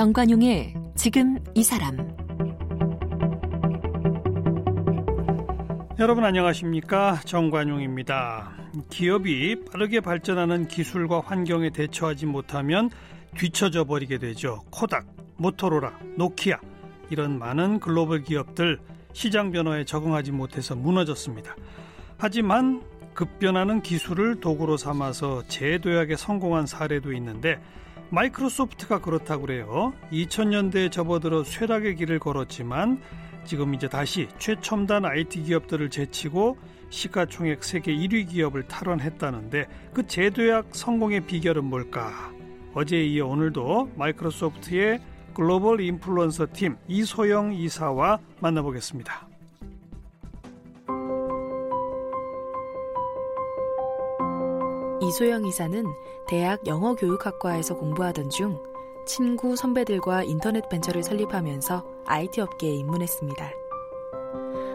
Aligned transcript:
정관용의 0.00 0.72
지금 0.96 1.36
이 1.54 1.62
사람 1.62 1.94
여러분 5.98 6.24
안녕하십니까 6.24 7.20
정관용입니다. 7.26 8.50
기업이 8.88 9.62
빠르게 9.66 10.00
발전하는 10.00 10.68
기술과 10.68 11.20
환경에 11.20 11.68
대처하지 11.68 12.24
못하면 12.24 12.88
뒤처져 13.36 13.84
버리게 13.84 14.16
되죠. 14.16 14.62
코닥, 14.70 15.04
모토로라, 15.36 15.98
노키아 16.16 16.58
이런 17.10 17.38
많은 17.38 17.78
글로벌 17.78 18.22
기업들 18.22 18.80
시장 19.12 19.52
변화에 19.52 19.84
적응하지 19.84 20.32
못해서 20.32 20.74
무너졌습니다. 20.74 21.54
하지만 22.16 22.82
급변하는 23.12 23.82
기술을 23.82 24.40
도구로 24.40 24.78
삼아서 24.78 25.42
재도약에 25.48 26.16
성공한 26.16 26.64
사례도 26.64 27.12
있는데 27.12 27.60
마이크로소프트가 28.10 29.00
그렇다고 29.00 29.42
그래요. 29.42 29.92
2000년대에 30.12 30.90
접어들어 30.90 31.44
쇠락의 31.44 31.96
길을 31.96 32.18
걸었지만 32.18 33.00
지금 33.44 33.74
이제 33.74 33.88
다시 33.88 34.28
최첨단 34.38 35.04
IT 35.04 35.44
기업들을 35.44 35.90
제치고 35.90 36.58
시가총액 36.90 37.64
세계 37.64 37.94
1위 37.94 38.28
기업을 38.28 38.64
탈환했다는데 38.64 39.66
그 39.94 40.06
재도약 40.06 40.74
성공의 40.74 41.20
비결은 41.26 41.64
뭘까? 41.64 42.32
어제에 42.74 43.04
이어 43.04 43.26
오늘도 43.26 43.92
마이크로소프트의 43.96 45.00
글로벌 45.34 45.80
인플루언서 45.80 46.48
팀 46.52 46.76
이소영 46.88 47.54
이사와 47.54 48.18
만나보겠습니다. 48.40 49.29
이소영 55.10 55.44
이사는 55.44 55.84
대학 56.28 56.64
영어교육학과에서 56.68 57.74
공부하던 57.74 58.30
중 58.30 58.62
친구 59.08 59.56
선배들과 59.56 60.22
인터넷 60.22 60.68
벤처를 60.68 61.02
설립하면서 61.02 61.84
IT 62.06 62.40
업계에 62.40 62.74
입문했습니다. 62.76 63.50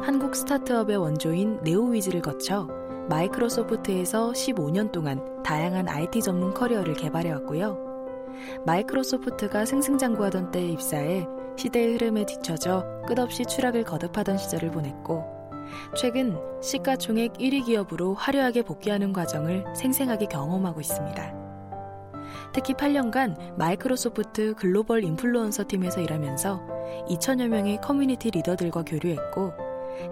한국 0.02 0.36
스타트업의 0.36 0.98
원조인 0.98 1.62
네오위즈를 1.64 2.22
거쳐 2.22 2.68
마이크로소프트에서 3.08 4.34
15년 4.34 4.92
동안 4.92 5.42
다양한 5.42 5.88
IT 5.88 6.22
전문 6.22 6.54
커리어를 6.54 6.96
개발해왔고요. 6.96 7.78
마이크로소프트가 8.66 9.64
승승장구하던 9.64 10.52
때에 10.52 10.68
입사해 10.68 11.26
시대의 11.56 11.94
흐름에 11.94 12.26
뒤처져 12.26 12.84
끝없이 13.08 13.46
추락을 13.46 13.86
거듭하던 13.86 14.38
시절을 14.38 14.72
보냈고 14.72 15.35
최근 15.96 16.38
시가총액 16.62 17.34
1위 17.34 17.66
기업으로 17.66 18.14
화려하게 18.16 18.64
복귀하는 18.64 19.14
과정을 19.14 19.66
생생하게 19.76 20.28
경험하고 20.28 20.82
있습니다. 20.82 21.34
특히 22.54 22.74
8년간 22.74 23.58
마이크로소프트 23.58 24.56
글로벌 24.56 25.04
인플루언서 25.04 25.66
팀에서 25.68 26.02
일하면서 26.02 26.62
2천여 27.10 27.48
명의 27.48 27.80
커뮤니티 27.82 28.32
리더들과 28.32 28.84
교류했고 28.84 29.54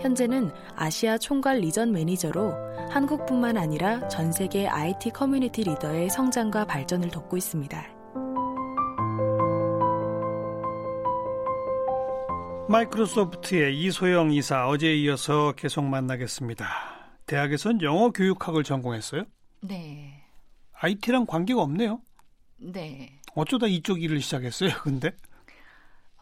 현재는 0.01 0.51
아시아 0.75 1.17
총괄 1.17 1.59
region 1.59 1.91
매니저로 1.91 2.53
한국뿐만 2.89 3.57
아니라 3.57 4.07
전 4.07 4.31
세계 4.31 4.67
IT 4.67 5.11
커뮤니티 5.11 5.63
리더의 5.63 6.09
성장과 6.09 6.65
발전을 6.65 7.09
돕고 7.09 7.37
있습니다. 7.37 7.92
마이크로소프트의 12.73 13.79
이소영 13.83 14.31
이사 14.31 14.67
어제에 14.67 14.95
이어서 14.95 15.51
계속 15.51 15.83
만나겠습니다. 15.83 16.65
대학에선 17.27 17.83
영어 17.83 18.09
교육학을 18.09 18.63
전공했어요? 18.63 19.25
네. 19.61 20.23
IT랑 20.71 21.27
관계가 21.27 21.61
없네요. 21.61 22.01
네. 22.57 23.19
어쩌다 23.35 23.67
이쪽 23.67 24.01
일을 24.01 24.21
시작했어요, 24.21 24.71
근데? 24.81 25.15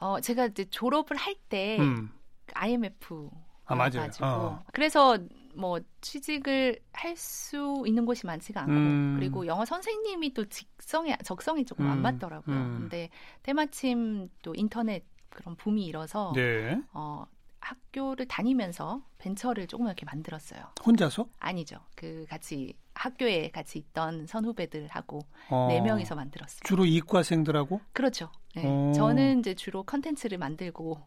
어, 0.01 0.19
제가 0.19 0.47
이제 0.47 0.65
졸업을 0.69 1.15
할때 1.15 1.77
음. 1.79 2.11
IMF 2.53 3.29
아, 3.63 3.75
맞아요. 3.75 3.91
가지고 4.01 4.25
어. 4.25 4.63
그래서 4.73 5.17
뭐 5.55 5.79
취직을 6.01 6.79
할 6.91 7.15
수 7.15 7.83
있는 7.85 8.05
곳이 8.05 8.25
많지가 8.25 8.61
않고 8.61 8.73
음. 8.73 9.15
그리고 9.17 9.45
영어 9.45 9.63
선생님이 9.63 10.33
또 10.33 10.45
직성에 10.45 11.17
적성이 11.23 11.65
조금 11.65 11.87
안 11.87 11.99
음. 11.99 12.01
맞더라고요. 12.01 12.55
음. 12.55 12.77
근데 12.81 13.09
때마침 13.43 14.29
또 14.41 14.53
인터넷 14.55 15.05
그런 15.31 15.55
붐이 15.55 15.85
일어서 15.85 16.31
네. 16.35 16.79
어, 16.93 17.25
학교를 17.59 18.27
다니면서 18.27 19.01
벤처를 19.17 19.67
조금 19.67 19.87
이렇게 19.87 20.05
만들었어요. 20.05 20.61
혼자서? 20.85 21.27
아니죠. 21.39 21.77
그 21.95 22.25
같이 22.29 22.75
학교에 22.93 23.49
같이 23.51 23.79
있던 23.79 24.27
선후배들하고 24.27 25.19
어. 25.49 25.67
네 25.69 25.81
명이서 25.81 26.15
만들었습니다. 26.15 26.67
주로 26.67 26.85
이과생들하고? 26.85 27.81
그렇죠. 27.93 28.29
네. 28.55 28.63
어. 28.65 28.91
저는 28.93 29.39
이제 29.39 29.53
주로 29.53 29.83
컨텐츠를 29.83 30.37
만들고 30.37 30.99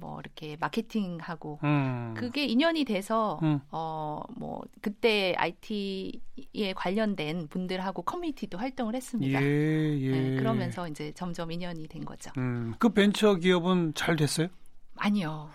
뭐 0.00 0.18
이렇게 0.20 0.56
마케팅하고 0.58 1.60
음. 1.62 2.14
그게 2.16 2.44
인연이 2.46 2.84
돼서 2.84 3.38
음. 3.42 3.60
어뭐 3.70 4.62
그때 4.80 5.34
IT에 5.36 6.72
관련된 6.74 7.48
분들하고 7.48 8.02
커뮤니티도 8.02 8.58
활동을 8.58 8.94
했습니다. 8.94 9.40
예, 9.42 9.98
예. 10.00 10.10
네, 10.10 10.36
그러면서 10.36 10.88
이제 10.88 11.12
점점 11.14 11.52
인연이 11.52 11.86
된 11.86 12.04
거죠. 12.04 12.30
음, 12.38 12.74
그 12.78 12.88
벤처 12.88 13.34
기업은 13.36 13.92
잘 13.94 14.16
됐어요? 14.16 14.48
아니요. 15.02 15.48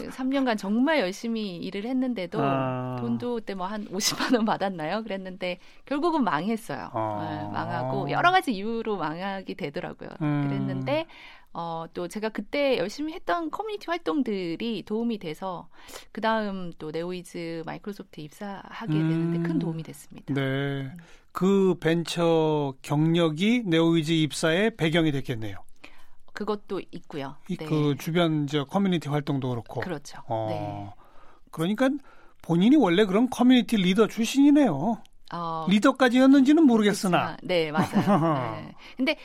네, 0.00 0.08
3년간 0.08 0.56
정말 0.56 1.00
열심히 1.00 1.56
일을 1.56 1.84
했는데도 1.84 2.38
아. 2.40 2.96
돈도 3.00 3.34
그때 3.36 3.54
뭐 3.54 3.66
한 3.66 3.86
50만 3.86 4.36
원 4.36 4.44
받았나요? 4.44 5.02
그랬는데 5.02 5.58
결국은 5.84 6.22
망했어요. 6.22 6.90
아. 6.92 7.28
네, 7.28 7.52
망하고 7.52 8.10
여러 8.10 8.30
가지 8.30 8.52
이유로 8.52 8.96
망하게 8.96 9.54
되더라고요. 9.54 10.10
음. 10.22 10.44
그랬는데 10.46 11.06
어, 11.54 11.86
또 11.94 12.08
제가 12.08 12.30
그때 12.30 12.76
열심히 12.78 13.12
했던 13.12 13.48
커뮤니티 13.50 13.86
활동들이 13.86 14.82
도움이 14.84 15.18
돼서 15.18 15.68
그 16.10 16.20
다음 16.20 16.72
또 16.78 16.90
네오위즈 16.90 17.62
마이크로소프트 17.64 18.20
입사하게 18.20 19.06
되는데 19.06 19.38
음. 19.38 19.42
큰 19.44 19.58
도움이 19.60 19.84
됐습니다. 19.84 20.34
네. 20.34 20.90
그 21.30 21.76
벤처 21.80 22.74
경력이 22.82 23.62
네오위즈 23.66 24.10
입사의 24.12 24.76
배경이 24.76 25.12
됐겠네요. 25.12 25.56
그것도 26.32 26.80
있고요. 26.90 27.36
이 27.48 27.56
네. 27.56 27.64
그 27.64 27.94
주변 27.98 28.48
저 28.48 28.64
커뮤니티 28.64 29.08
활동도 29.08 29.48
그렇고. 29.50 29.80
그렇죠. 29.80 30.20
어. 30.26 30.46
네. 30.50 31.04
그러니까 31.52 31.88
본인이 32.42 32.74
원래 32.74 33.04
그런 33.04 33.30
커뮤니티 33.30 33.76
리더 33.76 34.08
출신이네요. 34.08 34.98
어, 35.32 35.66
리더까지였는지는 35.68 36.64
모르겠으나. 36.64 37.36
그렇지만, 37.36 37.38
네, 37.42 37.72
맞아요. 37.72 38.34
네. 38.66 38.74
근데 38.96 39.16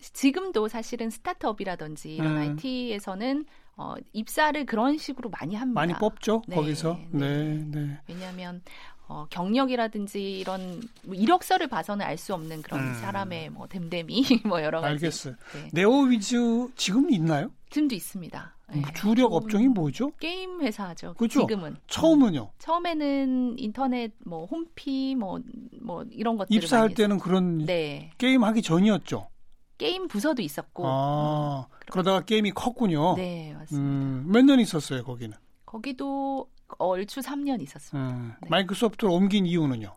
지금도 0.00 0.68
사실은 0.68 1.10
스타트업이라든지 1.10 2.14
이런 2.14 2.36
음. 2.36 2.56
IT에서는 2.56 3.44
어, 3.76 3.94
입사를 4.12 4.64
그런 4.66 4.98
식으로 4.98 5.30
많이 5.30 5.54
합니다. 5.54 5.80
많이 5.80 5.94
뽑죠 5.94 6.42
네, 6.48 6.56
거기서. 6.56 6.98
네, 7.10 7.44
네. 7.54 7.64
네. 7.80 7.98
왜냐하면 8.08 8.62
어, 9.06 9.26
경력이라든지 9.30 10.38
이런 10.40 10.82
뭐 11.04 11.14
이력서를 11.14 11.68
봐서는 11.68 12.04
알 12.04 12.18
수 12.18 12.34
없는 12.34 12.62
그런 12.62 12.80
음. 12.88 12.94
사람의 12.94 13.50
뭐 13.50 13.66
됨됨이 13.68 14.22
뭐 14.44 14.62
여러 14.62 14.80
가지. 14.80 14.92
알겠어요. 14.92 15.34
네. 15.54 15.68
네오위즈 15.72 16.68
지금 16.76 17.10
있나요? 17.10 17.50
지금도 17.70 17.94
있습니다. 17.94 18.54
네. 18.74 18.82
주력 18.94 19.28
좀 19.28 19.32
업종이 19.32 19.68
뭐죠? 19.68 20.10
게임 20.18 20.60
회사죠. 20.60 21.14
그죠? 21.14 21.40
지금은 21.40 21.76
처음은요. 21.86 22.50
처음에는 22.58 23.58
인터넷 23.58 24.12
뭐 24.26 24.44
홈피 24.44 25.14
뭐뭐 25.14 26.04
이런 26.10 26.36
것들 26.36 26.54
입사할 26.54 26.92
때는 26.92 27.18
그런 27.18 27.58
네 27.58 28.10
게임 28.18 28.44
하기 28.44 28.60
전이었죠. 28.60 29.28
게임 29.78 30.08
부서도 30.08 30.42
있었고 30.42 30.82
아, 30.86 31.66
그러다가 31.90 32.24
게임이 32.24 32.50
컸군요. 32.50 33.14
네 33.16 33.54
맞습니다. 33.54 33.88
음, 33.88 34.24
몇년 34.28 34.60
있었어요, 34.60 35.04
거기는. 35.04 35.36
거기도 35.64 36.50
얼추 36.78 37.20
3년 37.20 37.62
있었습니다. 37.62 38.10
음, 38.10 38.32
네. 38.42 38.48
마이크로소프트로 38.50 39.12
옮긴 39.12 39.46
이유는요? 39.46 39.96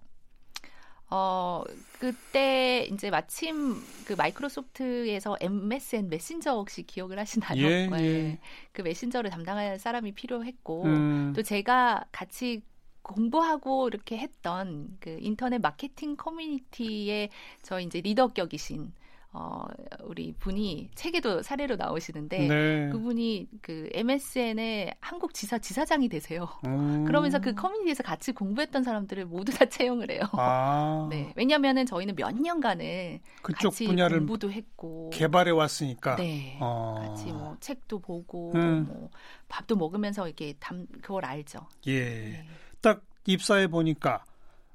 어 1.13 1.63
그때 1.99 2.87
이제 2.89 3.09
마침 3.09 3.75
그 4.05 4.13
마이크로소프트에서 4.13 5.35
MSN 5.41 6.07
메신저 6.07 6.53
혹시 6.53 6.83
기억을 6.83 7.19
하시나요? 7.19 7.61
예, 7.61 7.87
네. 7.91 8.03
예. 8.03 8.39
그 8.71 8.81
메신저를 8.81 9.29
담당할 9.29 9.77
사람이 9.77 10.13
필요했고 10.13 10.83
음, 10.85 11.33
또 11.35 11.43
제가 11.43 12.05
같이 12.13 12.61
공부하고 13.01 13.89
이렇게 13.89 14.17
했던 14.17 14.95
그 15.01 15.17
인터넷 15.19 15.57
마케팅 15.57 16.15
커뮤니티의 16.15 17.29
저 17.61 17.81
이제 17.81 17.99
리더격이신 17.99 18.93
어 19.33 19.63
우리 20.03 20.33
분이 20.33 20.89
책에도 20.93 21.41
사례로 21.41 21.77
나오시는데 21.77 22.47
네. 22.47 22.89
그분이 22.89 23.47
그 23.61 23.89
MSN의 23.93 24.95
한국 24.99 25.33
지사 25.33 25.57
지사장이 25.57 26.09
되세요. 26.09 26.49
음, 26.65 27.05
그러면서 27.05 27.39
그 27.39 27.53
커뮤니티에서 27.53 28.03
같이 28.03 28.33
공부했던 28.33 28.83
사람들을 28.83 29.25
모두 29.25 29.53
다 29.53 29.63
채용을 29.65 30.11
해요. 30.11 30.23
아, 30.33 31.07
네. 31.09 31.31
왜냐면은 31.37 31.85
저희는 31.85 32.15
몇 32.17 32.35
년간을 32.35 33.21
그쪽 33.41 33.73
분야를 33.73 34.19
공부도 34.19 34.51
했고 34.51 35.09
개발해 35.11 35.51
왔으니까. 35.51 36.17
네. 36.17 36.57
어. 36.59 36.95
같이 36.99 37.31
뭐 37.31 37.55
책도 37.61 37.99
보고 37.99 38.51
음. 38.55 38.85
뭐 38.85 39.09
밥도 39.47 39.77
먹으면서 39.77 40.27
이렇게 40.27 40.55
담 40.59 40.85
그걸 41.01 41.23
알죠. 41.23 41.67
예. 41.87 42.09
네. 42.09 42.45
딱 42.81 43.01
입사해 43.25 43.67
보니까 43.67 44.25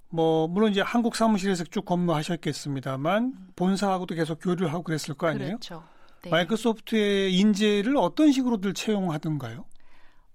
뭐 0.08 0.47
물론 0.49 0.70
이제 0.70 0.81
한국 0.81 1.17
사무실에서 1.17 1.64
쭉 1.64 1.85
근무하셨겠습니다만 1.85 3.35
본사하고도 3.56 4.14
계속 4.14 4.38
교류를 4.41 4.73
하고 4.73 4.82
그랬을 4.85 5.14
거 5.14 5.26
아니에요? 5.29 5.49
그렇죠. 5.58 5.82
네. 6.23 6.31
마이크로소프트의 6.31 7.35
인재를 7.35 7.97
어떤 7.97 8.32
식으로들 8.32 8.75
채용하던가요? 8.75 9.64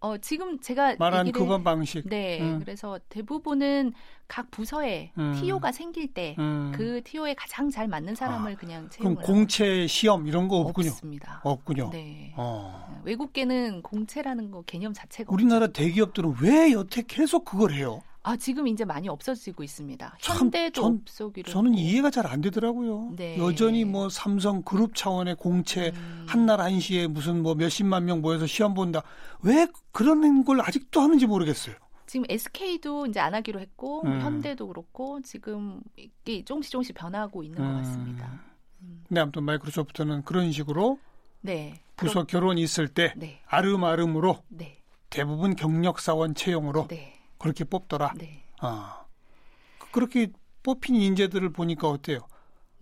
어, 0.04 0.18
지금 0.18 0.60
제가 0.60 0.96
말한 0.98 1.28
얘기를- 1.28 1.34
그번 1.34 1.64
방식. 1.64 2.10
네, 2.10 2.42
음. 2.42 2.60
그래서 2.60 3.00
대부분은 3.10 3.94
각 4.28 4.50
부서에 4.50 5.12
음. 5.20 5.36
TO가 5.40 5.72
생길 5.72 6.12
때 6.12 6.36
음. 6.40 6.72
그 6.76 7.02
TO에 7.04 7.36
가장 7.36 7.70
잘 7.70 7.88
맞는 7.88 8.16
사람을 8.16 8.56
그냥 8.56 8.90
그럼 8.90 9.16
채용을 9.16 9.24
공채 9.24 9.86
시험 9.86 10.26
이런 10.28 10.48
거 10.48 10.58
없군요. 10.58 10.90
없습니다. 10.90 11.42
없군요. 11.44 11.92
네. 11.92 12.34
어. 12.36 13.00
외국계는 13.04 13.84
공채라는 13.84 14.50
거 14.50 14.64
개념 14.64 14.92
자체가 14.92 15.32
우리나라 15.32 15.66
없죠. 15.66 15.74
대기업들은 15.84 16.36
왜 16.42 16.72
여태 16.72 17.04
계속 17.04 17.46
그걸 17.46 17.72
해요? 17.74 18.02
아 18.24 18.38
지금 18.38 18.68
이제 18.68 18.86
많이 18.86 19.10
없어지고 19.10 19.64
있습니다. 19.64 20.18
참, 20.22 20.38
현대도 20.38 20.82
전- 20.82 21.02
없어기로 21.02 21.52
저는. 21.52 21.74
이해가 21.74 22.12
잘 22.12 22.28
안 22.28 22.40
되더라고요. 22.42 23.14
네. 23.16 23.38
여전히 23.40 23.84
뭐 23.84 24.10
삼성 24.10 24.62
그룹 24.62 24.94
차원의 24.96 25.36
공채 25.36 25.92
음. 25.96 26.26
한날 26.28 26.62
한시에 26.62 27.08
무슨 27.08 27.42
뭐 27.42 27.56
몇십만 27.56 28.06
명 28.06 28.22
모여서 28.22 28.46
시험 28.46 28.76
본다. 28.76 29.02
왜 29.42 29.68
그런 29.92 30.44
걸 30.46 30.62
아직도 30.62 31.02
하는지 31.02 31.26
모르겠어요. 31.26 31.76
지금 32.06 32.26
SK도 32.30 33.08
이제 33.08 33.20
안 33.20 33.34
하기로 33.34 33.60
했고 33.60 34.04
음. 34.06 34.22
현대도 34.22 34.68
그렇고 34.68 35.20
지금 35.24 35.82
이게 35.96 36.44
조금씩 36.46 36.72
조금씩 36.72 36.96
변하고 36.96 37.42
있는 37.42 37.58
것 37.58 37.64
음. 37.64 37.78
같습니다. 37.78 38.40
음. 38.82 39.04
근데 39.08 39.20
아무튼 39.22 39.44
마이크로소프트는 39.44 40.24
그런 40.24 40.52
식으로 40.52 41.00
네. 41.42 41.74
부서 41.96 42.26
결혼 42.26 42.58
있을 42.60 42.88
때 42.88 43.14
네. 43.18 43.40
아름아름으로 43.48 44.44
네. 44.50 44.78
대부분 45.10 45.56
경력 45.56 46.00
사원 46.00 46.36
채용으로 46.36 46.88
네. 46.88 47.14
그렇게 47.42 47.64
뽑더라. 47.64 48.14
네. 48.18 48.44
아. 48.60 49.06
그렇게 49.92 50.32
뽑힌 50.64 50.96
인재들을 50.96 51.52
보니까 51.52 51.90
어때요? 51.90 52.20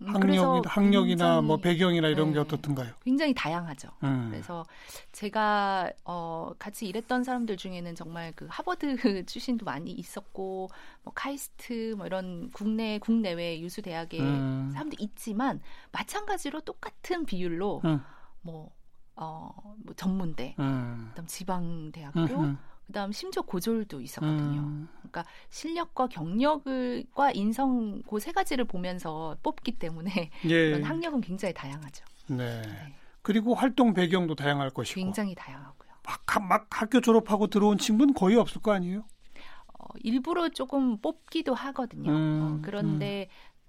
음, 0.02 0.08
학력이, 0.08 0.20
그래서 0.26 0.62
학력이나 0.66 1.24
굉장히- 1.24 1.46
뭐 1.46 1.56
배경이나 1.58 2.08
이런 2.08 2.28
게 2.28 2.34
네. 2.34 2.40
어떻든가요? 2.40 2.92
굉장히 3.02 3.34
다양하죠. 3.34 3.88
음. 4.04 4.28
그래서 4.30 4.64
제가 5.12 5.90
어 6.04 6.52
같이 6.58 6.86
일했던 6.86 7.22
사람들 7.24 7.56
중에는 7.58 7.94
정말 7.94 8.32
그 8.34 8.46
하버드 8.50 8.96
출신도 9.26 9.64
많이 9.66 9.90
있었고 9.92 10.70
뭐 11.02 11.12
카이스트 11.14 11.94
뭐 11.98 12.06
이런 12.06 12.50
국내 12.52 12.98
국내외 12.98 13.60
유수 13.60 13.82
대학의 13.82 14.20
음. 14.20 14.70
사람도 14.72 14.96
있지만 15.00 15.60
마찬가지로 15.92 16.60
똑같은 16.62 17.26
비율로 17.26 17.82
음. 17.84 18.00
뭐 18.42 18.70
어, 19.16 19.50
뭐 19.84 19.94
전문대, 19.96 20.54
음. 20.58 21.08
그다음 21.10 21.26
지방 21.26 21.92
대학교, 21.92 22.20
음. 22.20 22.58
그다음 22.90 23.12
심지어 23.12 23.42
고졸도 23.42 24.00
있었거든요. 24.00 24.60
음. 24.62 24.88
그러니까 24.98 25.24
실력과 25.48 26.08
경력과 26.08 27.30
인성 27.32 28.02
그 28.02 28.18
세 28.18 28.32
가지를 28.32 28.64
보면서 28.66 29.36
뽑기 29.42 29.78
때문에 29.78 30.30
예. 30.46 30.68
이런 30.68 30.82
학력은 30.82 31.20
굉장히 31.20 31.54
다양하죠. 31.54 32.04
네. 32.26 32.60
네. 32.62 32.94
그리고 33.22 33.54
활동 33.54 33.94
배경도 33.94 34.34
다양할 34.34 34.70
것이고. 34.70 35.00
굉장히 35.00 35.34
다양하고요. 35.34 35.90
막, 36.02 36.48
막 36.48 36.66
학교 36.70 37.00
졸업하고 37.00 37.46
들어온 37.46 37.78
친구는 37.78 38.12
거의 38.14 38.36
없을 38.36 38.60
거 38.60 38.72
아니에요? 38.72 39.04
어, 39.78 39.86
일부러 40.02 40.48
조금 40.48 40.98
뽑기도 40.98 41.54
하거든요. 41.54 42.10
음, 42.10 42.42
어, 42.42 42.58
그런데 42.62 43.28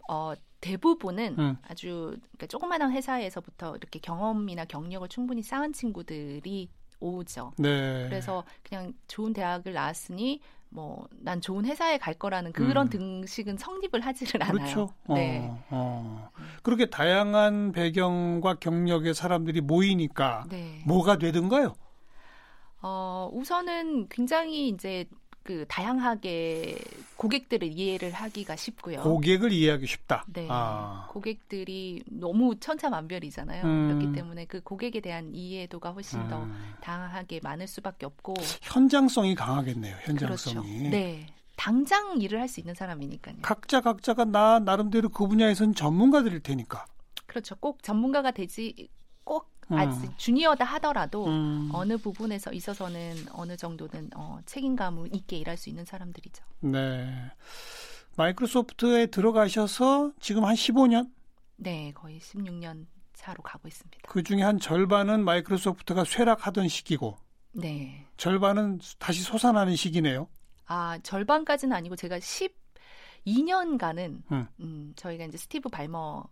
어, 0.10 0.34
대부분은 0.62 1.36
음. 1.40 1.58
아주 1.68 2.18
그러니까 2.18 2.48
조그마한 2.48 2.92
회사에서부터 2.92 3.76
이렇게 3.78 4.00
경험이나 4.00 4.66
경력을 4.66 5.08
충분히 5.10 5.42
쌓은 5.44 5.74
친구들이 5.74 6.70
오죠. 7.02 7.52
네. 7.58 8.06
그래서 8.08 8.46
그냥 8.64 8.94
좋은 9.08 9.34
대학을 9.34 9.74
나왔으니 9.74 10.40
뭐 10.70 11.06
난 11.24 11.42
좋은 11.42 11.66
회사에 11.66 11.98
갈 11.98 12.14
거라는 12.14 12.52
그런 12.54 12.88
음. 12.88 12.90
등식은 12.90 13.58
성립을 13.58 14.02
하지를 14.02 14.42
않아요. 14.44 14.54
그렇죠. 14.54 14.94
네. 15.10 15.48
어, 15.50 15.64
어. 15.70 16.30
그렇게 16.64 16.86
다양한 16.88 17.72
배경과 17.74 18.56
경력의 18.56 19.14
사람들이 19.14 19.62
모이니까 19.62 20.46
네. 20.50 20.82
뭐가 20.86 21.18
되든가요? 21.18 21.74
어, 22.82 23.30
우선은 23.34 24.08
굉장히 24.10 24.70
이제 24.70 25.06
그 25.44 25.66
다양하게 25.68 26.78
고객들을 27.18 27.68
이해를 27.72 28.12
하기가 28.12 28.56
쉽고요. 28.56 29.02
고객을 29.02 29.52
이해하기 29.52 29.88
쉽다. 29.88 30.24
네. 30.28 30.48
아. 30.50 31.08
고객들이 31.10 32.04
너무 32.06 32.56
천차만별이잖아요. 32.60 33.64
음. 33.66 33.88
그렇기 33.88 34.14
때문에 34.16 34.46
그 34.46 34.62
고객에 34.62 35.00
대한 35.00 35.34
이해도가 35.34 35.92
훨씬 35.92 36.28
더 36.28 36.44
음. 36.44 36.74
다양하게 36.82 37.40
많을 37.44 37.68
수밖에 37.68 38.06
없고 38.06 38.36
현장성이 38.62 39.34
강하겠네요. 39.36 39.96
현장성이. 40.02 40.56
그렇죠. 40.56 40.90
네. 40.90 41.26
당장 41.56 42.20
일을 42.22 42.40
할 42.40 42.48
수 42.48 42.60
있는 42.60 42.74
사람이니까요. 42.74 43.36
각자 43.42 43.82
각자가 43.82 44.26
나 44.26 44.60
나름대로 44.60 45.10
그 45.10 45.28
분야에선 45.28 45.74
전문가들일 45.76 46.42
테니까. 46.42 46.86
그렇죠. 47.28 47.56
꼭 47.56 47.82
전문가가 47.84 48.32
되지 48.32 48.90
꼭 49.24 49.50
음. 49.61 49.61
아직 49.78 50.18
주니어다 50.18 50.66
하더라도 50.66 51.26
음. 51.28 51.70
어느 51.74 51.98
부분에서 51.98 52.52
있어서는 52.54 53.28
어느 53.32 53.56
정도는 53.58 54.10
어, 54.16 54.40
책임감을 54.46 55.16
있게 55.16 55.38
일할 55.38 55.58
수 55.58 55.70
있는 55.70 55.86
사람들이죠. 55.86 56.44
네. 56.62 57.32
마이크로소프트에 58.18 59.08
들어가셔서 59.08 60.12
지금 60.20 60.46
한 60.46 60.56
15년? 60.56 61.10
네, 61.56 61.92
거의 61.94 62.20
16년 62.20 62.86
차로 63.14 63.42
가고 63.44 63.68
있습니다. 63.68 64.00
그 64.08 64.24
중에 64.24 64.42
한 64.42 64.60
절반은 64.60 65.24
마이크로소프트가 65.24 66.04
쇠락하던 66.04 66.68
시기고 66.68 67.18
네. 67.54 68.06
절반은 68.18 68.80
다시 69.00 69.22
솟아나는 69.22 69.76
시기네요. 69.76 70.28
아, 70.66 70.98
절반까지는 71.04 71.76
아니고 71.76 71.96
제가 71.96 72.18
12년간은 73.26 74.22
음. 74.32 74.48
음. 74.60 74.94
저희가 74.96 75.26
이제 75.26 75.38
스티브 75.38 75.70
발머 75.70 76.00
어, 76.00 76.30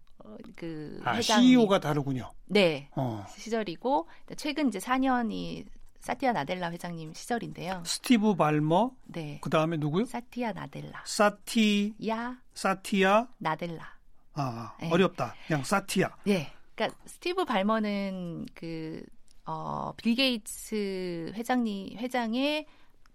그 0.55 0.99
아, 1.03 1.19
CEO가 1.21 1.79
다르군요. 1.79 2.31
네, 2.45 2.89
어. 2.95 3.25
시절이고 3.37 4.07
최근 4.37 4.67
이제 4.67 4.79
4년이 4.79 5.65
사티아 5.99 6.31
나델라 6.31 6.71
회장님 6.71 7.13
시절인데요. 7.13 7.83
스티브 7.85 8.35
발머, 8.35 8.91
네. 9.05 9.39
그 9.41 9.49
다음에 9.49 9.77
누구요? 9.77 10.05
사티아 10.05 10.53
나델라. 10.53 11.03
사티, 11.05 11.93
야 12.07 12.37
사티아, 12.53 13.27
나델라. 13.37 13.95
아, 14.33 14.73
네. 14.79 14.89
어렵다. 14.91 15.35
그냥 15.47 15.63
사티아. 15.63 16.09
네. 16.23 16.51
그러니까 16.75 16.97
스티브 17.05 17.43
발머는 17.45 18.45
그 18.53 19.03
어, 19.45 19.91
빌 19.97 20.15
게이츠 20.15 21.33
회장님 21.35 21.97
회장의 21.97 22.65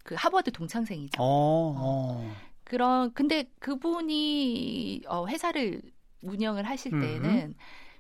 그 0.03 0.15
하버드 0.19 0.53
동창생이죠. 0.53 1.23
어, 1.23 1.75
어. 1.77 2.35
그런 2.65 3.13
근데 3.15 3.45
그분이 3.61 5.03
어, 5.07 5.27
회사를 5.27 5.81
운영을 6.25 6.65
하실 6.65 6.93
때는 6.93 7.55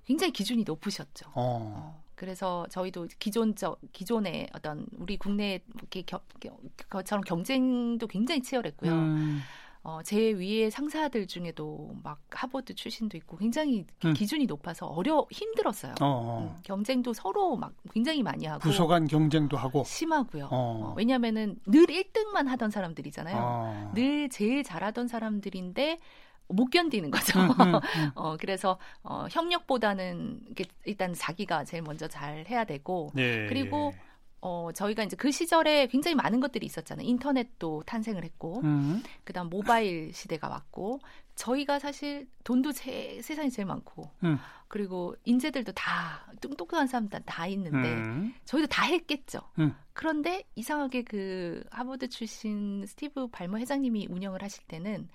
굉장히 0.04 0.32
기준이 0.32 0.64
높으셨죠. 0.64 1.30
어. 1.34 1.34
어, 1.34 2.02
그래서 2.14 2.66
저희도 2.70 3.08
기존적 3.18 3.80
기존의 3.92 4.48
어떤 4.52 4.86
우리 4.98 5.16
국내 5.16 5.60
이렇게 5.74 6.02
겨, 6.02 6.20
겨, 6.40 6.56
것처럼 6.88 7.22
경쟁도 7.22 8.06
굉장히 8.06 8.42
치열했고요. 8.42 8.92
음, 8.92 9.40
어, 9.82 10.00
제 10.02 10.32
위에 10.32 10.70
상사들 10.70 11.26
중에도 11.26 11.94
막 12.02 12.22
하버드 12.30 12.74
출신도 12.74 13.18
있고 13.18 13.36
굉장히 13.36 13.84
음. 14.04 14.14
기준이 14.14 14.46
높아서 14.46 14.86
어려 14.86 15.26
힘들었어요. 15.30 15.92
어, 16.00 16.06
어. 16.06 16.54
음, 16.56 16.62
경쟁도 16.62 17.12
서로 17.12 17.56
막 17.56 17.74
굉장히 17.92 18.22
많이 18.22 18.46
하고 18.46 18.60
부서 18.60 18.86
간 18.86 19.06
경쟁도 19.06 19.56
하고. 19.56 19.84
심하고요. 19.84 20.46
어. 20.46 20.48
어, 20.50 20.94
왜냐하면은 20.96 21.58
늘 21.66 21.86
1등만 21.86 22.46
하던 22.46 22.70
사람들이잖아요. 22.70 23.36
어. 23.38 23.92
늘 23.94 24.30
제일 24.30 24.62
잘하던 24.62 25.08
사람들인데 25.08 25.98
못 26.48 26.66
견디는 26.66 27.10
거죠. 27.10 27.40
음, 27.40 27.50
음, 27.50 27.74
음. 27.74 27.80
어, 28.14 28.36
그래서 28.38 28.78
어, 29.02 29.26
협력보다는 29.30 30.40
일단 30.84 31.14
자기가 31.14 31.64
제일 31.64 31.82
먼저 31.82 32.06
잘 32.06 32.44
해야 32.48 32.64
되고 32.64 33.10
예, 33.16 33.46
그리고 33.48 33.92
예. 33.94 34.14
어, 34.46 34.70
저희가 34.74 35.02
이제 35.02 35.16
그 35.16 35.30
시절에 35.30 35.86
굉장히 35.86 36.14
많은 36.16 36.38
것들이 36.40 36.66
있었잖아요. 36.66 37.06
인터넷도 37.08 37.82
탄생을 37.86 38.24
했고 38.24 38.60
음, 38.62 39.02
그다음 39.24 39.48
모바일 39.48 40.12
시대가 40.12 40.48
왔고 40.48 41.00
저희가 41.34 41.78
사실 41.78 42.28
돈도 42.44 42.72
제, 42.72 43.20
세상에 43.22 43.48
제일 43.48 43.64
많고 43.66 44.10
음. 44.22 44.38
그리고 44.68 45.16
인재들도 45.24 45.72
다 45.72 46.30
똑똑한 46.42 46.86
사람들 46.86 47.22
다 47.24 47.46
있는데 47.46 47.94
음. 47.94 48.34
저희도 48.44 48.66
다 48.66 48.84
했겠죠. 48.84 49.40
음. 49.58 49.74
그런데 49.94 50.44
이상하게 50.56 51.04
그 51.04 51.64
하버드 51.70 52.08
출신 52.08 52.84
스티브 52.86 53.28
발머 53.28 53.56
회장님이 53.56 54.08
운영을 54.10 54.42
하실 54.42 54.62
때는 54.64 55.08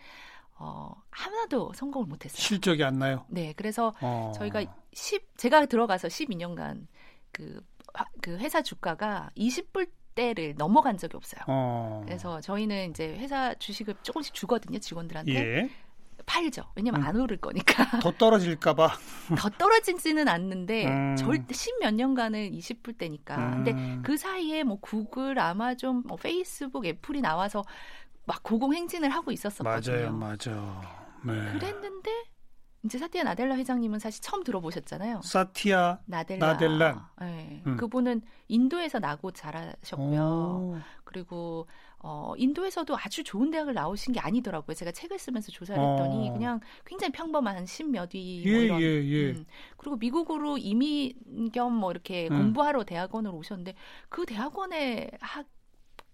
어, 0.60 0.94
하나도 1.12 1.72
성공을 1.74 2.08
못했어요. 2.08 2.38
실적이 2.38 2.84
안 2.84 3.00
나요. 3.00 3.26
네, 3.30 3.54
그래서 3.56 3.94
어. 4.02 4.32
저희가 4.36 4.66
10 4.94 5.38
제가 5.38 5.66
들어가서 5.66 6.08
12년간 6.10 6.86
그, 7.32 7.62
화- 7.94 8.06
그 8.22 8.38
회사 8.38 8.62
주가가 8.62 9.30
20불 9.38 9.90
대를 10.16 10.56
넘어간 10.58 10.98
적이 10.98 11.16
없어요. 11.18 11.42
어. 11.48 12.02
그래서 12.06 12.42
저희는 12.42 12.90
이제 12.90 13.16
회사 13.18 13.54
주식을 13.56 13.96
조금씩 14.04 14.34
주거든요 14.34 14.80
직원들한테 14.80 15.34
예. 15.34 15.70
팔죠. 16.26 16.64
왜냐면 16.76 17.02
음. 17.02 17.08
안 17.08 17.16
오를 17.16 17.38
거니까 17.38 18.00
더 18.02 18.12
떨어질까봐. 18.12 18.90
더 19.40 19.50
떨어지지는 19.50 20.28
않는데 20.28 20.86
음. 20.86 21.16
절대 21.16 21.54
십몇 21.54 21.94
년간을 21.96 22.52
20불 22.52 22.98
대니까. 22.98 23.36
근데 23.52 23.72
음. 23.72 24.02
그 24.06 24.18
사이에 24.18 24.64
뭐 24.64 24.78
구글, 24.82 25.40
아마존, 25.40 26.04
뭐 26.06 26.18
페이스북, 26.18 26.86
애플이 26.86 27.22
나와서 27.22 27.64
막 28.30 28.44
고공행진을 28.44 29.10
하고 29.10 29.32
있었었거든요. 29.32 30.12
맞아요, 30.12 30.14
맞아. 30.14 30.82
네. 31.26 31.34
그랬는데 31.54 32.12
이제 32.86 33.00
사티아 33.00 33.24
나델라 33.24 33.56
회장님은 33.56 33.98
사실 33.98 34.22
처음 34.22 34.44
들어보셨잖아요. 34.44 35.22
사티아 35.24 36.00
나델라. 36.06 36.48
나델란. 36.54 37.02
네. 37.22 37.64
음. 37.66 37.76
그분은 37.76 38.22
인도에서 38.48 39.00
나고 39.00 39.32
자라셨고요. 39.32 40.22
오. 40.22 40.78
그리고 41.04 41.68
어, 41.98 42.34
인도에서도 42.38 42.96
아주 42.98 43.24
좋은 43.24 43.50
대학을 43.50 43.74
나오신 43.74 44.14
게 44.14 44.20
아니더라고요. 44.20 44.76
제가 44.76 44.92
책을 44.92 45.18
쓰면서 45.18 45.52
조사를 45.52 45.82
했더니 45.82 46.30
어. 46.30 46.34
그냥 46.34 46.60
굉장히 46.86 47.12
평범한 47.12 47.66
십몇 47.66 48.14
위 48.14 48.44
예, 48.46 48.52
뭐 48.54 48.62
이런. 48.62 48.82
예, 48.82 48.86
예. 48.86 49.32
음. 49.32 49.46
그리고 49.76 49.98
미국으로 49.98 50.60
이민 50.60 51.52
겸 51.52 51.74
뭐 51.74 51.90
이렇게 51.92 52.28
음. 52.32 52.38
공부하러 52.38 52.84
대학원으로 52.84 53.36
오셨는데 53.36 53.74
그 54.08 54.26
대학원의 54.28 55.12
학 55.20 55.48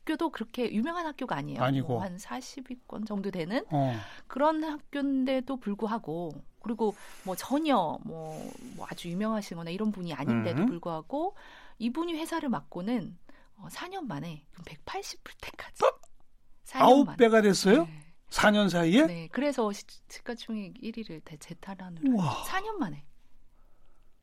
교도 0.06 0.30
그렇게 0.30 0.72
유명한 0.72 1.06
학교가 1.08 1.36
아니에요. 1.38 1.62
아니고. 1.62 1.88
뭐한 1.94 2.18
40위권 2.18 3.08
정도 3.08 3.32
되는 3.32 3.64
어. 3.72 3.96
그런 4.28 4.64
학교인데도 4.64 5.58
불구하고 5.58 6.32
그리고 6.62 6.96
뭐 7.24 7.36
전혀 7.36 7.98
뭐, 8.04 8.52
뭐 8.76 8.88
아주 8.90 9.10
유명하시거나 9.10 9.70
이런 9.72 9.92
분이 9.92 10.14
아닌데도 10.14 10.62
음. 10.64 10.66
불구하고 10.68 11.36
이분이 11.80 12.14
회사를 12.16 12.50
맡고는 12.50 13.18
어, 13.58 13.68
4년 13.70 14.06
만에 14.06 14.46
180불대까지. 14.64 15.96
아홉 16.74 17.16
배가 17.18 17.42
됐어요? 17.42 17.86
네. 17.86 18.02
4년 18.30 18.70
사이에? 18.70 19.06
네. 19.06 19.28
그래서 19.32 19.72
시- 19.72 19.86
시가총액 20.10 20.74
1위를 20.82 21.22
재탈환으로 21.40 22.12
우와. 22.14 22.44
4년 22.44 22.74
만에. 22.78 23.06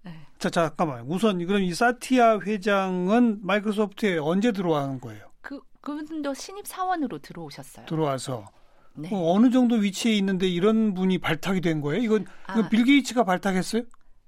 네. 0.03 0.27
자, 0.39 0.51
잠깐만. 0.51 1.03
우선 1.07 1.45
그럼 1.47 1.63
이 1.63 1.73
사티아 1.73 2.41
회장은 2.41 3.39
마이크로소프트에 3.47 4.19
언제 4.19 4.51
들어와는 4.53 5.01
거예요? 5.01 5.32
그 5.83 5.97
그분도 5.97 6.33
신입 6.33 6.67
사원으로 6.67 7.19
들어오셨어요. 7.19 7.87
들어와서 7.87 8.47
네. 8.95 9.09
어, 9.13 9.33
어느 9.33 9.51
정도 9.51 9.75
위치에 9.77 10.15
있는데 10.15 10.49
이런 10.49 10.95
분이 10.95 11.19
발탁이 11.19 11.61
된 11.61 11.81
거예요? 11.81 12.03
이건 12.03 12.25
아. 12.47 12.53
이건 12.55 12.71
빌 12.71 12.85
게이츠가 12.85 13.25
발탁했어요? 13.25 13.83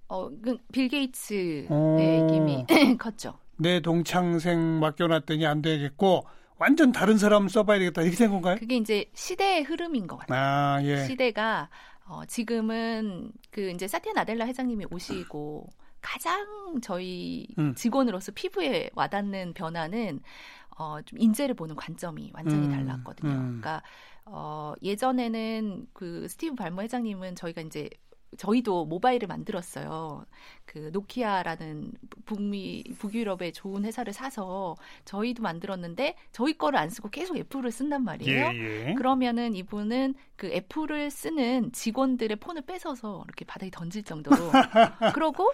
어, 0.08 0.28
그, 0.42 0.58
빌 0.72 0.88
게이츠의 0.88 1.68
오. 1.70 2.26
김이 2.30 2.66
컸죠. 2.98 3.38
내 3.56 3.80
동창생 3.80 4.80
맡겨놨더니 4.80 5.46
안 5.46 5.62
되겠고 5.62 6.26
완전 6.58 6.92
다른 6.92 7.18
사람 7.18 7.48
써봐야 7.48 7.78
되겠다 7.78 8.02
이렇게 8.02 8.16
된 8.16 8.30
건가요? 8.30 8.56
그게 8.58 8.76
이제 8.76 9.06
시대의 9.14 9.62
흐름인 9.62 10.08
것 10.08 10.16
같아요. 10.16 10.40
아 10.40 10.82
예. 10.82 11.06
시대가 11.06 11.68
어, 12.06 12.24
지금은 12.26 13.30
그 13.50 13.70
이제 13.70 13.86
사티아 13.86 14.12
나델라 14.12 14.46
회장님이 14.46 14.86
오시고 14.90 15.68
가장 16.04 16.46
저희 16.82 17.46
음. 17.58 17.74
직원으로서 17.74 18.30
피부에 18.32 18.90
와닿는 18.94 19.54
변화는 19.54 20.20
어, 20.76 20.98
좀 21.02 21.18
인재를 21.18 21.54
보는 21.54 21.76
관점이 21.76 22.30
완전히 22.34 22.66
음, 22.66 22.72
달랐거든요. 22.72 23.30
음. 23.30 23.60
그러니까 23.60 23.82
어, 24.26 24.74
예전에는 24.82 25.86
그 25.94 26.28
스티브 26.28 26.56
발머 26.56 26.82
회장님은 26.82 27.36
저희가 27.36 27.62
이제 27.62 27.88
저희도 28.36 28.84
모바일을 28.84 29.28
만들었어요. 29.28 30.26
그 30.66 30.90
노키아라는 30.92 31.92
북미 32.26 32.84
북유럽의 32.98 33.52
좋은 33.52 33.84
회사를 33.84 34.12
사서 34.12 34.76
저희도 35.04 35.42
만들었는데 35.42 36.16
저희 36.32 36.58
거를 36.58 36.78
안 36.78 36.90
쓰고 36.90 37.08
계속 37.10 37.36
애플을 37.38 37.70
쓴단 37.70 38.02
말이에요. 38.04 38.50
예, 38.54 38.88
예. 38.88 38.94
그러면은 38.94 39.54
이분은 39.54 40.16
그 40.36 40.48
애플을 40.48 41.10
쓰는 41.10 41.70
직원들의 41.72 42.36
폰을 42.38 42.62
뺏어서 42.62 43.22
이렇게 43.26 43.44
바닥에 43.44 43.70
던질 43.70 44.02
정도로 44.02 44.36
그러고 45.14 45.52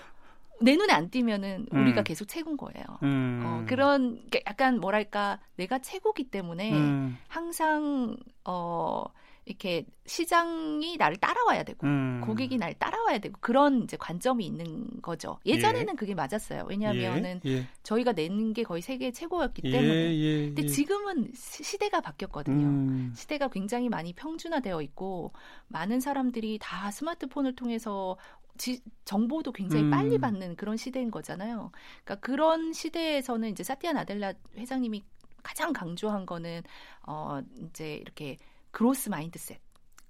내 0.60 0.76
눈에 0.76 0.92
안 0.92 1.10
띄면은 1.10 1.66
우리가 1.70 2.02
음. 2.02 2.04
계속 2.04 2.26
최고인 2.28 2.56
거예요. 2.56 2.84
음. 3.02 3.42
어, 3.44 3.64
그런 3.66 4.20
게 4.30 4.42
약간 4.46 4.78
뭐랄까 4.80 5.38
내가 5.56 5.78
최고기 5.78 6.24
때문에 6.24 6.72
음. 6.72 7.16
항상 7.28 8.16
어 8.44 9.04
이렇게 9.46 9.84
시장이 10.06 10.96
나를 10.96 11.16
따라와야 11.16 11.62
되고 11.64 11.84
음. 11.86 12.20
고객이 12.24 12.58
날 12.58 12.74
따라와야 12.74 13.18
되고 13.18 13.36
그런 13.40 13.82
이제 13.84 13.96
관점이 13.96 14.44
있는 14.44 14.86
거죠. 15.02 15.38
예전에는 15.46 15.96
그게 15.96 16.14
맞았어요. 16.14 16.66
왜냐하면은 16.68 17.40
예, 17.46 17.50
예. 17.50 17.66
저희가 17.82 18.12
내는 18.12 18.52
게 18.52 18.62
거의 18.62 18.82
세계 18.82 19.10
최고였기 19.10 19.62
예, 19.64 19.70
때문에. 19.70 20.16
예, 20.18 20.46
근데 20.46 20.62
예. 20.64 20.66
지금은 20.68 21.32
시- 21.34 21.64
시대가 21.64 22.00
바뀌었거든요. 22.00 22.66
음. 22.66 23.12
시대가 23.16 23.48
굉장히 23.48 23.88
많이 23.88 24.12
평준화되어 24.12 24.82
있고 24.82 25.32
많은 25.68 26.00
사람들이 26.00 26.58
다 26.60 26.90
스마트폰을 26.90 27.56
통해서 27.56 28.16
지- 28.60 28.82
정보도 29.06 29.52
굉장히 29.52 29.84
음. 29.84 29.90
빨리 29.90 30.18
받는 30.18 30.54
그런 30.56 30.76
시대인 30.76 31.10
거잖아요. 31.10 31.72
그러니까 32.04 32.16
그런 32.26 32.74
시대에서는 32.74 33.48
이제 33.48 33.62
사티아 33.62 33.92
나델라 33.92 34.34
회장님이 34.54 35.02
가장 35.42 35.72
강조한 35.72 36.26
거는 36.26 36.62
어 37.06 37.40
이제 37.56 37.94
이렇게 37.94 38.36
growth 38.70 39.08
mindset, 39.08 39.58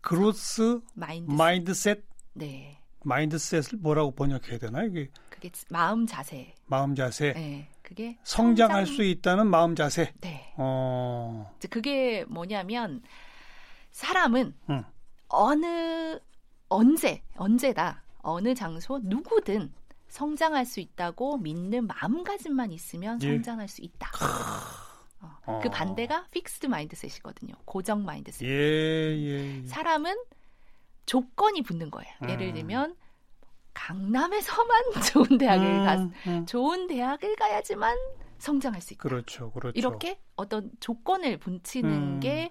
growth 0.00 0.80
mindset. 0.94 1.36
mindset 1.38 2.04
네. 2.34 2.76
mindset을 3.04 3.78
뭐라고 3.78 4.10
번역해야 4.10 4.58
되나 4.58 4.82
이게 4.82 5.08
그게 5.30 5.50
마음 5.70 6.04
자세. 6.06 6.52
마음 6.66 6.96
자세 6.96 7.32
네. 7.34 7.68
그게 7.82 8.18
성장할 8.24 8.86
성장- 8.86 8.96
수 8.96 9.02
있다는 9.04 9.46
마음 9.46 9.76
자세 9.76 10.12
네. 10.20 10.52
어 10.56 11.50
그게 11.70 12.24
뭐냐면 12.24 13.02
사람은 13.92 14.54
음. 14.70 14.82
어느 15.28 16.18
언제 16.68 17.22
언제다 17.36 18.02
어느 18.22 18.54
장소 18.54 18.98
누구든 19.02 19.72
성장할 20.08 20.66
수 20.66 20.80
있다고 20.80 21.38
믿는 21.38 21.86
마음가짐만 21.86 22.72
있으면 22.72 23.20
예. 23.22 23.34
성장할 23.34 23.68
수 23.68 23.82
있다. 23.82 24.10
어, 25.20 25.36
어. 25.46 25.60
그 25.62 25.70
반대가 25.70 26.26
fixed 26.30 26.66
mindset이거든요. 26.66 27.54
고정 27.64 28.04
마인드셋. 28.04 28.48
예, 28.48 28.52
예, 28.52 29.62
예. 29.62 29.66
사람은 29.66 30.16
조건이 31.06 31.62
붙는 31.62 31.90
거예요. 31.90 32.12
예를 32.28 32.48
음. 32.48 32.54
들면 32.54 32.96
강남에서만 33.74 34.82
좋은 35.12 35.38
대학을 35.38 35.84
가 35.84 35.94
음, 35.96 36.12
음. 36.26 36.46
좋은 36.46 36.86
대학을 36.86 37.36
가야지만 37.36 37.96
성장할 38.38 38.80
수 38.80 38.94
있다. 38.94 39.02
그렇죠, 39.02 39.50
그렇죠. 39.52 39.78
이렇게 39.78 40.18
어떤 40.34 40.70
조건을 40.80 41.38
붙이는 41.38 41.90
음. 41.90 42.20
게 42.20 42.50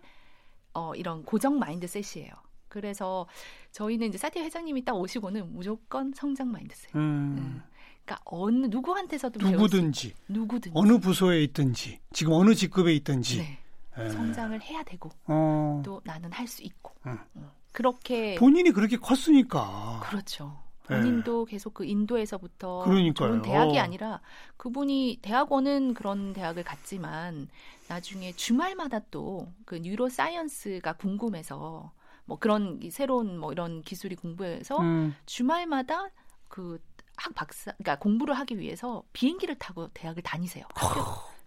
어, 0.73 0.93
이런 0.95 1.23
고정 1.23 1.59
마인드셋이에요. 1.59 2.31
그래서 2.69 3.27
저희는 3.71 4.07
이제 4.09 4.17
사티 4.17 4.39
회장님이 4.39 4.85
딱 4.85 4.93
오시고는 4.95 5.53
무조건 5.53 6.13
성장 6.15 6.51
마인드셋. 6.51 6.95
음, 6.95 6.99
음. 7.37 7.63
그러니까 8.05 8.23
어느 8.25 8.65
누구한테서도 8.67 9.39
누구든지 9.49 10.13
누구든지 10.29 10.71
어느 10.73 10.97
부서에 10.97 11.43
있든지 11.43 11.99
지금 12.13 12.33
어느 12.33 12.55
직급에 12.55 12.93
있든지 12.95 13.37
네, 13.39 13.59
예. 13.99 14.09
성장을 14.09 14.59
해야 14.61 14.81
되고 14.83 15.11
어, 15.27 15.81
또 15.85 16.01
나는 16.05 16.31
할 16.31 16.47
수 16.47 16.63
있고 16.63 16.93
음. 17.05 17.17
어, 17.35 17.51
그렇게 17.71 18.35
본인이 18.35 18.71
그렇게 18.71 18.97
컸으니까 18.97 19.99
그렇죠. 20.03 20.57
네. 20.89 20.97
본인도 20.97 21.45
계속 21.45 21.75
그 21.75 21.85
인도에서부터 21.85 22.83
그러니까요. 22.85 23.29
좋은 23.29 23.41
대학이 23.43 23.77
아니라 23.77 24.21
그분이 24.57 25.19
대학원은 25.21 25.93
그런 25.93 26.33
대학을 26.33 26.63
갔지만 26.63 27.47
나중에 27.87 28.31
주말마다 28.31 28.97
또 29.11 29.47
그 29.65 29.75
뉴로 29.75 30.09
사이언스가 30.09 30.93
궁금해서 30.93 31.91
뭐 32.29 32.37
그런 32.39 32.79
이 32.81 32.89
새로운 32.91 33.37
뭐 33.37 33.51
이런 33.51 33.81
기술이 33.81 34.15
공부해서 34.15 34.79
음, 34.79 35.13
주말마다 35.25 36.07
그 36.47 36.79
학 37.21 37.35
박사 37.35 37.73
그러니까 37.73 37.99
공부를 37.99 38.33
하기 38.35 38.57
위해서 38.59 39.03
비행기를 39.11 39.55
타고 39.59 39.89
대학을 39.93 40.23
다니세요. 40.23 40.63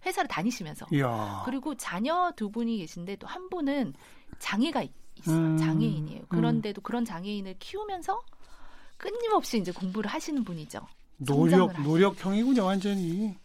회사를 0.05 0.27
다니시면서. 0.27 0.85
이야, 0.93 1.41
그리고 1.45 1.73
자녀 1.73 2.31
두 2.35 2.51
분이 2.51 2.77
계신데 2.77 3.15
또 3.15 3.25
한 3.25 3.49
분은 3.49 3.95
장애가 4.37 4.83
있- 4.83 4.91
있어요. 5.15 5.35
음, 5.35 5.57
장애인이에요. 5.57 6.25
그런데도 6.29 6.81
그런 6.81 7.05
장애인을 7.05 7.55
키우면서 7.57 8.19
끊임없이 8.97 9.57
이제 9.57 9.71
공부를 9.71 10.11
하시는 10.11 10.43
분이죠. 10.43 10.79
노력 11.17 11.81
노력형이군요 11.81 12.65
완전히. 12.65 13.35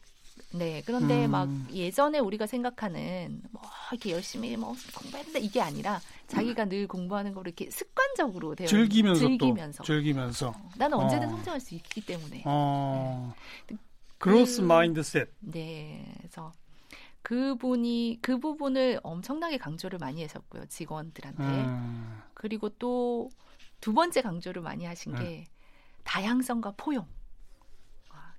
네. 0.53 0.83
그런데 0.85 1.25
음. 1.25 1.31
막 1.31 1.49
예전에 1.73 2.19
우리가 2.19 2.47
생각하는 2.47 3.41
뭐 3.53 3.58
이렇게 3.93 4.13
열심히 4.13 4.57
뭐 4.57 4.75
공부했는데 4.95 5.41
이게 5.41 5.61
아니라 5.61 6.01
자기가 6.27 6.67
늘 6.67 6.87
공부하는 6.87 7.33
거를 7.35 7.51
이렇게 7.57 7.71
습관적으로 7.71 8.55
되어 8.55 8.67
즐기면서, 8.67 9.21
즐기면서. 9.27 9.79
또 9.79 9.85
즐기면서. 9.85 10.49
어, 10.49 10.71
나는 10.77 10.99
언제든 10.99 11.27
어. 11.29 11.31
성장할 11.31 11.61
수 11.61 11.75
있기 11.75 12.01
때문에. 12.05 12.43
어, 12.47 13.35
네. 13.69 13.77
그로스 14.19 14.61
그- 14.61 14.67
마인드셋. 14.67 15.29
네. 15.41 16.05
그래서 16.19 16.53
그분이 17.23 18.19
그 18.23 18.39
부분을 18.39 19.01
엄청나게 19.03 19.59
강조를 19.59 19.99
많이 19.99 20.23
하셨고요. 20.23 20.67
직원들한테. 20.67 21.43
음, 21.43 22.21
그리고 22.35 22.69
또 22.71 23.31
두 23.81 23.93
번째 23.95 24.23
강조를 24.23 24.61
많이 24.61 24.85
하신 24.87 25.13
네. 25.15 25.19
게 25.23 25.45
다양성과 26.03 26.75
포용. 26.77 27.07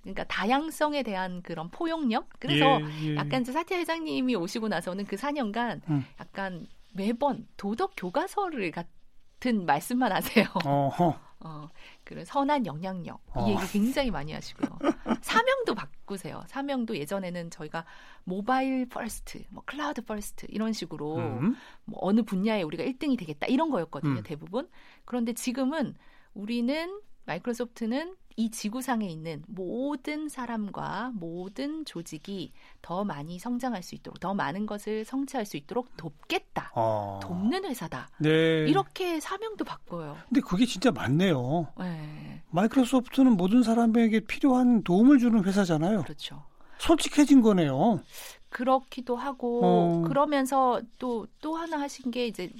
아, 0.00 0.02
그러니까 0.02 0.24
다양성에 0.24 1.02
대한 1.02 1.42
그런 1.42 1.70
포용력. 1.70 2.28
그래서 2.38 2.80
예, 2.80 3.10
예. 3.10 3.16
약간 3.16 3.42
이제 3.42 3.52
사티아 3.52 3.78
회장님이 3.78 4.34
오시고 4.34 4.68
나서는 4.68 5.04
그 5.04 5.16
4년간 5.16 5.82
음. 5.90 6.04
약간 6.18 6.66
매번 6.94 7.46
도덕 7.56 7.92
교과서를 7.96 8.70
같은 8.70 9.66
말씀만 9.66 10.12
하세요. 10.12 10.46
어허. 10.64 11.30
어, 11.42 11.68
그런 12.04 12.24
선한 12.26 12.66
영향력 12.66 13.22
어. 13.34 13.46
이 13.46 13.52
얘기 13.52 13.72
굉장히 13.72 14.10
많이 14.10 14.32
하시고요. 14.32 14.78
사명도 15.22 15.74
바꾸세요. 15.74 16.42
사명도 16.48 16.96
예전에는 16.96 17.50
저희가 17.50 17.86
mobile 18.24 18.86
first, 18.86 19.42
뭐 19.48 19.62
cloud 19.64 20.02
first 20.04 20.46
이런 20.50 20.74
식으로 20.74 21.16
음. 21.16 21.56
뭐 21.86 21.98
어느 22.02 22.22
분야에 22.22 22.62
우리가 22.62 22.84
1등이 22.84 23.18
되겠다 23.18 23.46
이런 23.46 23.70
거였거든요 23.70 24.18
음. 24.18 24.22
대부분. 24.22 24.68
그런데 25.06 25.32
지금은 25.32 25.94
우리는 26.34 27.00
마이크로소프트는 27.24 28.16
이 28.36 28.50
지구상에 28.50 29.06
있는 29.06 29.42
모든 29.48 30.28
사람과 30.28 31.12
모든 31.14 31.84
조직이 31.84 32.52
더 32.82 33.04
많이 33.04 33.38
성장할 33.38 33.82
수 33.82 33.94
있도록 33.94 34.20
더 34.20 34.34
많은 34.34 34.66
것을 34.66 35.04
성취할 35.04 35.44
수 35.44 35.56
있도록 35.56 35.96
돕겠다. 35.96 36.72
어. 36.74 37.20
돕는 37.22 37.64
회사다. 37.64 38.08
네. 38.18 38.66
이렇게 38.68 39.20
사명도 39.20 39.64
바꿔요. 39.64 40.16
근데 40.28 40.40
그게 40.40 40.64
진짜 40.64 40.90
맞네요. 40.90 41.68
네, 41.78 42.42
마이크로소프트는 42.50 43.36
모든 43.36 43.62
사람에게 43.62 44.20
필요한 44.20 44.82
도움을 44.82 45.18
주는 45.18 45.44
회사잖아요. 45.44 46.02
그렇죠. 46.02 46.44
솔직해진 46.78 47.42
거네요. 47.42 48.00
그렇기도 48.48 49.16
하고 49.16 49.60
어. 49.62 50.04
그러면서 50.08 50.80
또또 50.98 51.56
하나 51.56 51.80
하신 51.80 52.10
게 52.10 52.26
이제 52.26 52.50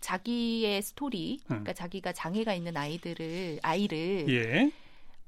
자기의 0.00 0.82
스토리, 0.82 1.38
음. 1.44 1.46
그러니까 1.48 1.72
자기가 1.72 2.12
장애가 2.12 2.54
있는 2.54 2.76
아이들을 2.76 3.60
아이를 3.62 4.26
예. 4.28 4.72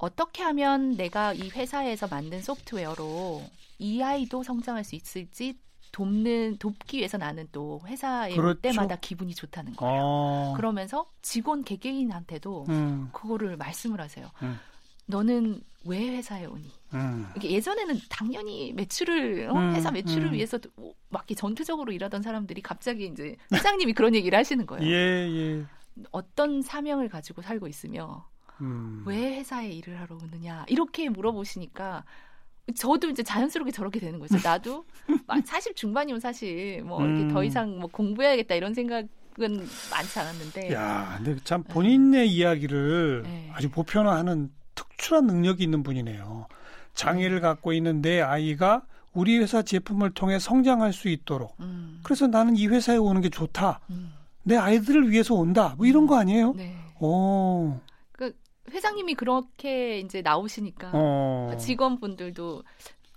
어떻게 0.03 0.43
하면 0.43 0.97
내가 0.97 1.33
이 1.33 1.49
회사에서 1.51 2.09
만든 2.09 2.43
소프트웨어로 2.43 3.41
이 3.79 4.03
아이도 4.03 4.43
성장할 4.43 4.83
수 4.83 4.97
있을지 4.97 5.57
돕는 5.93 6.57
돕기 6.59 6.99
위해서 6.99 7.19
나는 7.19 7.47
또 7.53 7.81
회사에 7.87 8.33
올 8.33 8.37
그렇죠. 8.37 8.61
때마다 8.63 8.97
기분이 8.97 9.33
좋다는 9.33 9.75
거예요. 9.77 10.01
어. 10.03 10.55
그러면서 10.57 11.09
직원 11.23 11.63
개개인한테도 11.63 12.67
음. 12.69 13.11
그거를 13.13 13.57
말씀을 13.57 14.01
하세요. 14.01 14.29
음. 14.43 14.59
너는 15.07 15.63
왜 15.85 16.17
회사에 16.17 16.47
오니? 16.47 16.69
음. 16.95 17.29
예전에는 17.41 18.01
당연히 18.09 18.73
매출을 18.73 19.51
어? 19.51 19.55
음, 19.55 19.75
회사 19.77 19.93
매출을 19.93 20.29
음. 20.29 20.33
위해서 20.33 20.59
뭐막 20.75 20.97
이렇게 21.13 21.37
전투적으로 21.37 21.93
일하던 21.93 22.23
사람들이 22.23 22.61
갑자기 22.61 23.07
이제 23.07 23.37
회장님이 23.53 23.93
그런 23.93 24.17
얘기를 24.17 24.37
하시는 24.37 24.67
거예요. 24.67 24.85
예, 24.85 24.97
예. 24.97 25.65
어떤 26.11 26.61
사명을 26.61 27.09
가지고 27.09 27.43
살고 27.43 27.69
있으며 27.69 28.32
음. 28.63 29.03
왜 29.07 29.37
회사에 29.37 29.71
일을 29.71 30.01
하러 30.01 30.17
오느냐 30.17 30.65
이렇게 30.69 31.09
물어보시니까 31.09 32.05
저도 32.77 33.11
이제 33.11 33.23
자연스럽게 33.23 33.73
저렇게 33.73 34.01
되는 34.01 34.19
거죠. 34.19 34.37
나도 34.43 34.85
막40 35.27 35.77
중반이면 35.77 36.21
사실 36.21 36.83
뭐 36.83 37.05
이렇게 37.05 37.25
음. 37.25 37.29
더 37.33 37.45
이상 37.45 37.79
뭐 37.79 37.89
공부해야겠다 37.91 38.55
이런 38.55 38.73
생각은 38.73 39.09
많지 39.91 40.19
않았는데 40.19 40.73
야, 40.73 41.21
근데 41.23 41.41
참 41.45 41.63
본인의 41.65 42.31
이야기를 42.31 43.23
네. 43.25 43.51
아주 43.53 43.69
보편화하는 43.69 44.51
특출한 44.75 45.27
능력이 45.27 45.65
있는 45.65 45.83
분이네요. 45.83 46.47
장애를 46.95 47.41
갖고 47.41 47.73
있는 47.73 48.01
내 48.01 48.21
아이가 48.21 48.83
우리 49.13 49.39
회사 49.39 49.63
제품을 49.63 50.13
통해 50.13 50.39
성장할 50.39 50.93
수 50.93 51.09
있도록. 51.09 51.57
음, 51.61 52.01
그래서 52.03 52.27
나는 52.27 52.57
이 52.57 52.67
회사에 52.67 52.97
오는 52.97 53.21
게 53.21 53.29
좋다. 53.29 53.81
음, 53.91 54.13
내 54.43 54.57
아이들을 54.57 55.11
위해서 55.11 55.35
온다. 55.35 55.75
뭐 55.77 55.87
이런 55.87 56.07
거 56.07 56.17
아니에요? 56.17 56.55
네. 56.55 56.75
오, 56.99 57.79
그 57.85 57.92
회장님이 58.73 59.15
그렇게 59.15 59.99
이제 60.01 60.23
나오시니까 60.23 60.91
어. 60.95 61.57
직원분들도 61.59 62.63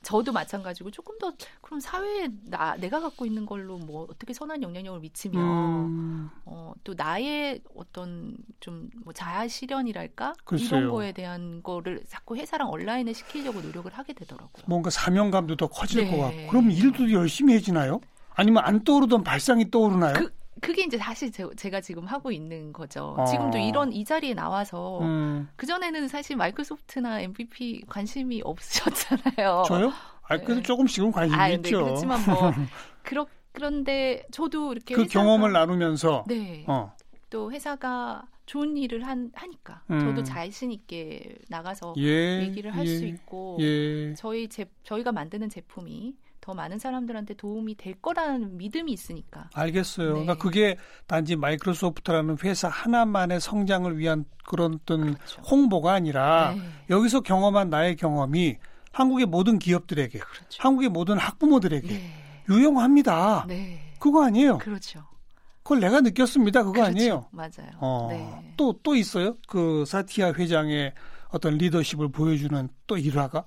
저도 0.03 0.31
마찬가지고 0.33 0.91
조금 0.91 1.17
더 1.17 1.33
그럼 1.62 1.79
사회에 1.79 2.27
나 2.43 2.75
내가 2.75 3.00
갖고 3.00 3.25
있는 3.25 3.47
걸로 3.47 3.79
뭐 3.79 4.05
어떻게 4.07 4.33
선한 4.33 4.62
영향력을 4.62 5.00
미치며 5.00 5.39
음, 5.41 6.29
어, 6.45 6.74
또 6.83 6.93
나의 6.93 7.62
어떤 7.75 8.38
좀 8.59 8.89
뭐 9.03 9.13
자아 9.13 9.47
실현이랄까 9.47 10.33
글쎄요. 10.43 10.79
이런 10.79 10.91
거에 10.91 11.12
대한 11.12 11.62
거를 11.63 12.03
자꾸 12.07 12.35
회사랑 12.35 12.69
온라인에 12.69 13.13
시키려고 13.13 13.62
노력을 13.62 13.91
하게 13.93 14.13
되더라고요. 14.13 14.63
뭔가 14.67 14.89
사명감도 14.89 15.55
더 15.55 15.67
커질 15.67 16.05
네. 16.05 16.12
것 16.12 16.17
같고. 16.24 16.47
그럼 16.50 16.69
일도 16.71 17.12
열심히 17.12 17.53
해지나요? 17.55 18.00
아니면 18.35 18.63
안 18.65 18.83
떠오르던 18.83 19.24
발상이 19.24 19.71
떠오르나요? 19.71 20.13
그 20.13 20.33
그게 20.62 20.83
이제 20.83 20.97
사실 20.97 21.31
제, 21.31 21.45
제가 21.57 21.81
지금 21.81 22.05
하고 22.05 22.31
있는 22.31 22.72
거죠. 22.74 23.15
어. 23.18 23.25
지금도 23.25 23.57
이런 23.57 23.91
이 23.91 24.03
자리에 24.05 24.33
나와서 24.33 25.00
음, 25.01 25.50
그 25.55 25.65
전에는 25.65 26.07
사실 26.07 26.35
마이크로소프트나 26.37 27.22
MVP 27.22 27.83
관심이 27.87 28.41
없으셨잖아요. 28.44 29.63
저요? 29.68 29.91
아, 30.24 30.37
그래도 30.37 30.55
네. 30.55 30.61
조금씩은 30.63 31.11
관심이 31.11 31.39
아, 31.39 31.48
네, 31.50 31.53
있죠. 31.55 31.83
그렇지만 31.83 32.20
뭐 32.25 32.51
그렇 33.03 33.27
그런데 33.51 34.24
저도 34.31 34.74
이렇게 34.74 34.96
그 34.96 35.03
회사가- 35.03 35.11
경험을 35.11 35.51
나누면서 35.51 36.25
네. 36.27 36.65
어, 36.68 36.94
또 37.29 37.51
회사가 37.51 38.24
좋은 38.46 38.75
일을 38.77 39.05
한, 39.07 39.31
하니까 39.33 39.81
음. 39.89 40.00
저도 40.00 40.24
자신 40.24 40.72
있게 40.72 41.35
나가서 41.50 41.94
예, 41.98 42.41
얘기를 42.41 42.75
할 42.75 42.85
예, 42.85 42.98
수 42.98 43.05
있고 43.05 43.57
예. 43.61 44.13
저희 44.15 44.48
제 44.50 44.65
저희가 44.83 45.11
만드는 45.11 45.50
제품이 45.50 46.15
더 46.46 46.53
많은 46.53 46.77
사람들한테 46.77 47.34
도움이 47.34 47.74
될 47.74 47.96
거라는 47.96 48.58
믿음이 48.58 48.92
있으니까. 48.92 49.50
알겠어요. 49.55 50.10
네. 50.10 50.12
그러니까 50.14 50.36
그게 50.36 50.77
단지 51.08 51.36
마이크로소프트라는 51.36 52.38
회사 52.44 52.68
하나만의 52.68 53.42
성장을 53.42 53.98
위한 53.98 54.25
그런 54.46 54.75
어떤 54.75 55.16
그렇죠. 55.16 55.42
홍보가 55.42 55.94
아니라 55.94 56.53
네. 56.55 56.62
여기서 56.92 57.22
경험한 57.22 57.72
나의 57.72 57.96
경험이 57.96 58.58
한국의 58.92 59.25
모든 59.25 59.58
기업들에게, 59.58 60.20
그렇죠. 60.20 60.60
한국의 60.60 60.90
모든 60.90 61.18
학부모들에게 61.18 61.88
네. 61.88 62.14
유용합니다. 62.48 63.46
네. 63.48 63.79
그거 63.98 64.24
아니에요. 64.24 64.60
그렇죠. 64.60 65.03
그걸 65.64 65.79
내가 65.79 66.01
느꼈습니다. 66.01 66.60
그거 66.60 66.74
그렇죠. 66.74 66.90
아니에요. 66.92 67.27
맞아요. 67.31 67.72
어, 67.79 68.08
네. 68.12 68.53
또, 68.55 68.79
또 68.84 68.94
있어요? 68.94 69.36
그 69.48 69.84
사티아 69.88 70.34
회장의 70.34 70.94
어떤 71.29 71.58
리더십을 71.58 72.10
보여주는 72.10 72.70
또 72.86 72.98
일화가? 72.98 73.46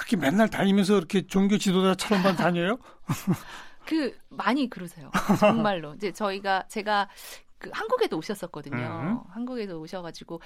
그렇게 0.00 0.16
맨날 0.16 0.48
다니면서 0.48 0.96
이렇게 0.96 1.26
종교 1.26 1.58
지도자처럼만 1.58 2.36
다녀요? 2.36 2.78
그 3.84 4.16
많이 4.30 4.70
그러세요. 4.70 5.10
정말로. 5.38 5.92
이제 5.94 6.10
저희가 6.10 6.64
제가 6.68 7.10
그 7.58 7.68
한국에도 7.70 8.16
오셨었거든요. 8.16 8.78
음. 8.78 9.20
한국에도 9.30 9.78
오셔가지고 9.78 10.40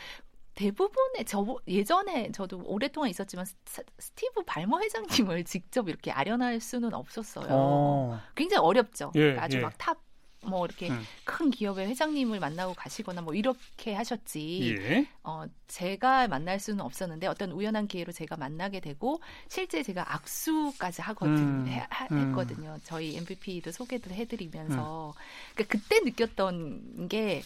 대부분의 0.55 1.25
저 1.27 1.45
예전에 1.69 2.33
저도 2.33 2.63
오랫동안 2.65 3.11
있었지만 3.11 3.45
스, 3.45 3.83
스티브 3.99 4.43
발머 4.45 4.81
회장님을 4.81 5.45
직접 5.47 5.89
이렇게 5.89 6.11
아련할 6.11 6.59
수는 6.59 6.93
없었어요. 6.93 7.47
어, 7.51 8.21
굉장히 8.35 8.59
어렵죠. 8.67 9.13
예, 9.15 9.37
아주 9.39 9.59
예. 9.59 9.63
막탑 9.63 9.99
뭐 10.47 10.65
이렇게 10.67 10.91
음. 10.91 11.03
큰 11.25 11.51
기업의 11.51 11.87
회장님을 11.89 12.41
만나고 12.41 12.75
가시거나 12.75 13.21
뭐 13.23 13.35
이렇게 13.35 13.95
하셨지. 13.95 14.77
예. 14.79 15.07
어, 15.23 15.45
제가 15.69 16.29
만날 16.29 16.61
수는 16.61 16.81
없었는데 16.85 17.27
어떤 17.27 17.51
우연한 17.53 17.87
기회로 17.89 18.13
제가 18.13 18.37
만나게 18.37 18.81
되고 18.81 19.21
실제 19.49 19.83
제가 19.83 20.15
악수까지 20.15 21.03
하거든 21.03 21.37
음, 21.37 21.67
해- 21.69 21.87
하- 21.91 22.07
음. 22.13 22.29
했거든요. 22.29 22.79
저희 22.85 23.17
MVP도 23.17 23.73
소개도 23.73 24.11
해드리면서 24.11 25.15
그러니까 25.55 25.79
그때 25.79 26.01
느꼈던 26.01 27.09
게 27.09 27.43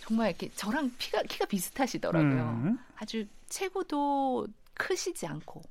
정말 0.00 0.30
이렇게 0.30 0.50
저랑 0.56 0.92
피가 0.98 1.22
키가 1.24 1.46
비슷하시더라고요. 1.46 2.42
음. 2.64 2.78
아주 2.96 3.26
체구도 3.48 4.46
크시지 4.74 5.26
않고 5.26 5.62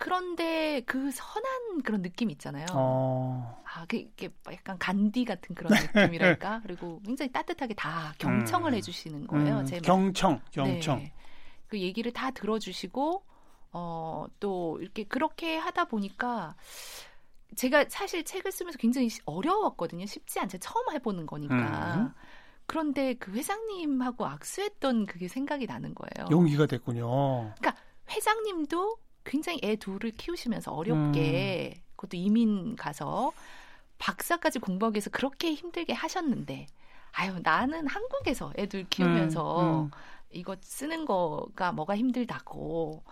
그런데 0.00 0.80
그 0.86 1.10
선한 1.10 1.82
그런 1.84 2.00
느낌 2.00 2.30
있잖아요. 2.30 2.64
어, 2.72 3.62
아, 3.66 3.84
그- 3.86 3.96
이게 3.96 4.30
약간 4.50 4.78
간디 4.78 5.26
같은 5.26 5.54
그런 5.54 5.72
느낌이랄까? 5.94 6.60
그리고 6.62 7.00
굉장히 7.04 7.30
따뜻하게 7.30 7.74
다 7.74 8.14
경청을 8.18 8.72
음. 8.72 8.74
해주시는 8.76 9.26
거예요. 9.26 9.58
음, 9.58 9.66
제 9.66 9.76
말- 9.76 9.82
경청, 9.82 10.40
경청. 10.50 10.98
네. 11.00 11.12
그 11.68 11.78
얘기를 11.78 12.12
다 12.12 12.30
들어주시고, 12.30 13.22
어, 13.72 14.26
또 14.40 14.78
이렇게 14.80 15.04
그렇게 15.04 15.58
하다 15.58 15.84
보니까 15.84 16.56
제가 17.56 17.84
사실 17.90 18.24
책을 18.24 18.50
쓰면서 18.52 18.78
굉장히 18.78 19.10
시- 19.10 19.20
어려웠거든요. 19.26 20.06
쉽지 20.06 20.40
않죠. 20.40 20.56
처음 20.58 20.90
해보는 20.94 21.26
거니까. 21.26 21.94
음. 21.96 22.12
그런데 22.64 23.14
그 23.14 23.32
회장님하고 23.32 24.24
악수했던 24.24 25.04
그게 25.06 25.28
생각이 25.28 25.66
나는 25.66 25.94
거예요. 25.94 26.28
용기가 26.30 26.64
됐군요. 26.66 27.52
회장님도 28.08 28.96
굉장히 29.24 29.60
애 29.62 29.76
둘을 29.76 30.12
키우시면서 30.12 30.72
음. 30.72 30.78
어렵게 30.78 31.82
그것도 31.96 32.16
이민 32.16 32.76
가서 32.76 33.32
박사까지 33.98 34.58
공부하기 34.58 34.96
위해서 34.96 35.10
그렇게 35.10 35.54
힘들게 35.54 35.92
하셨는데 35.92 36.66
아유 37.12 37.38
나는 37.42 37.86
한국에서 37.86 38.52
애들 38.56 38.86
키우면서 38.88 39.60
음, 39.60 39.84
음. 39.84 39.90
이거 40.32 40.56
쓰는 40.60 41.04
거가 41.04 41.72
뭐가 41.72 41.96
힘들다고 41.96 43.02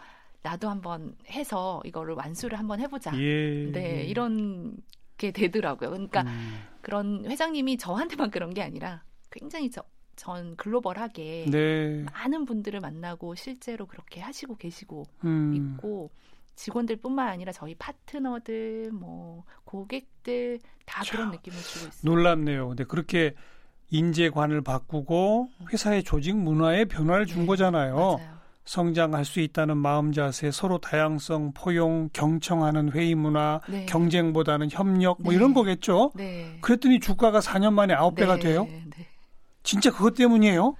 나도 0.42 0.70
한번 0.70 1.16
해서 1.28 1.82
이거를 1.84 2.14
완수를 2.14 2.58
한번 2.58 2.80
해보자. 2.80 3.12
예. 3.18 3.70
네 3.72 4.04
이런 4.04 4.76
게 5.18 5.32
되더라고요. 5.32 5.90
그러니까 5.90 6.22
음. 6.22 6.64
그런 6.80 7.24
회장님이 7.26 7.76
저한테만 7.76 8.30
그런 8.30 8.54
게 8.54 8.62
아니라 8.62 9.02
굉장히 9.30 9.70
저, 9.70 9.82
전 10.18 10.56
글로벌하게 10.56 11.46
네. 11.48 12.04
많은 12.12 12.44
분들을 12.44 12.80
만나고 12.80 13.36
실제로 13.36 13.86
그렇게 13.86 14.20
하시고 14.20 14.56
계시고 14.56 15.06
음. 15.24 15.54
있고 15.54 16.10
직원들뿐만 16.56 17.28
아니라 17.28 17.52
저희 17.52 17.74
파트너들 17.76 18.90
뭐 18.92 19.44
고객들 19.64 20.58
다 20.84 21.04
참, 21.04 21.16
그런 21.16 21.30
느낌을 21.30 21.58
주고 21.60 21.86
있어요. 21.86 22.12
놀랍네요. 22.12 22.68
근데 22.68 22.84
그렇게 22.84 23.34
인재관을 23.90 24.62
바꾸고 24.62 25.48
회사의 25.72 26.02
조직 26.02 26.36
문화에 26.36 26.84
변화를 26.86 27.26
준 27.26 27.42
네, 27.42 27.46
거잖아요. 27.46 27.94
맞아요. 27.94 28.38
성장할 28.64 29.24
수 29.24 29.40
있다는 29.40 29.78
마음 29.78 30.12
자세, 30.12 30.50
서로 30.50 30.76
다양성, 30.78 31.52
포용, 31.54 32.10
경청하는 32.12 32.90
회의 32.92 33.14
문화, 33.14 33.60
네. 33.66 33.86
경쟁보다는 33.86 34.68
협력, 34.70 35.22
뭐 35.22 35.32
네. 35.32 35.36
이런 35.36 35.54
거겠죠. 35.54 36.12
네. 36.14 36.58
그랬더니 36.60 37.00
주가가 37.00 37.40
4년 37.40 37.72
만에 37.72 37.94
9배가 37.94 38.34
네, 38.34 38.40
돼요. 38.40 38.68
네. 39.58 39.62
진짜 39.62 39.90
그것 39.90 40.14
때문이에요? 40.14 40.74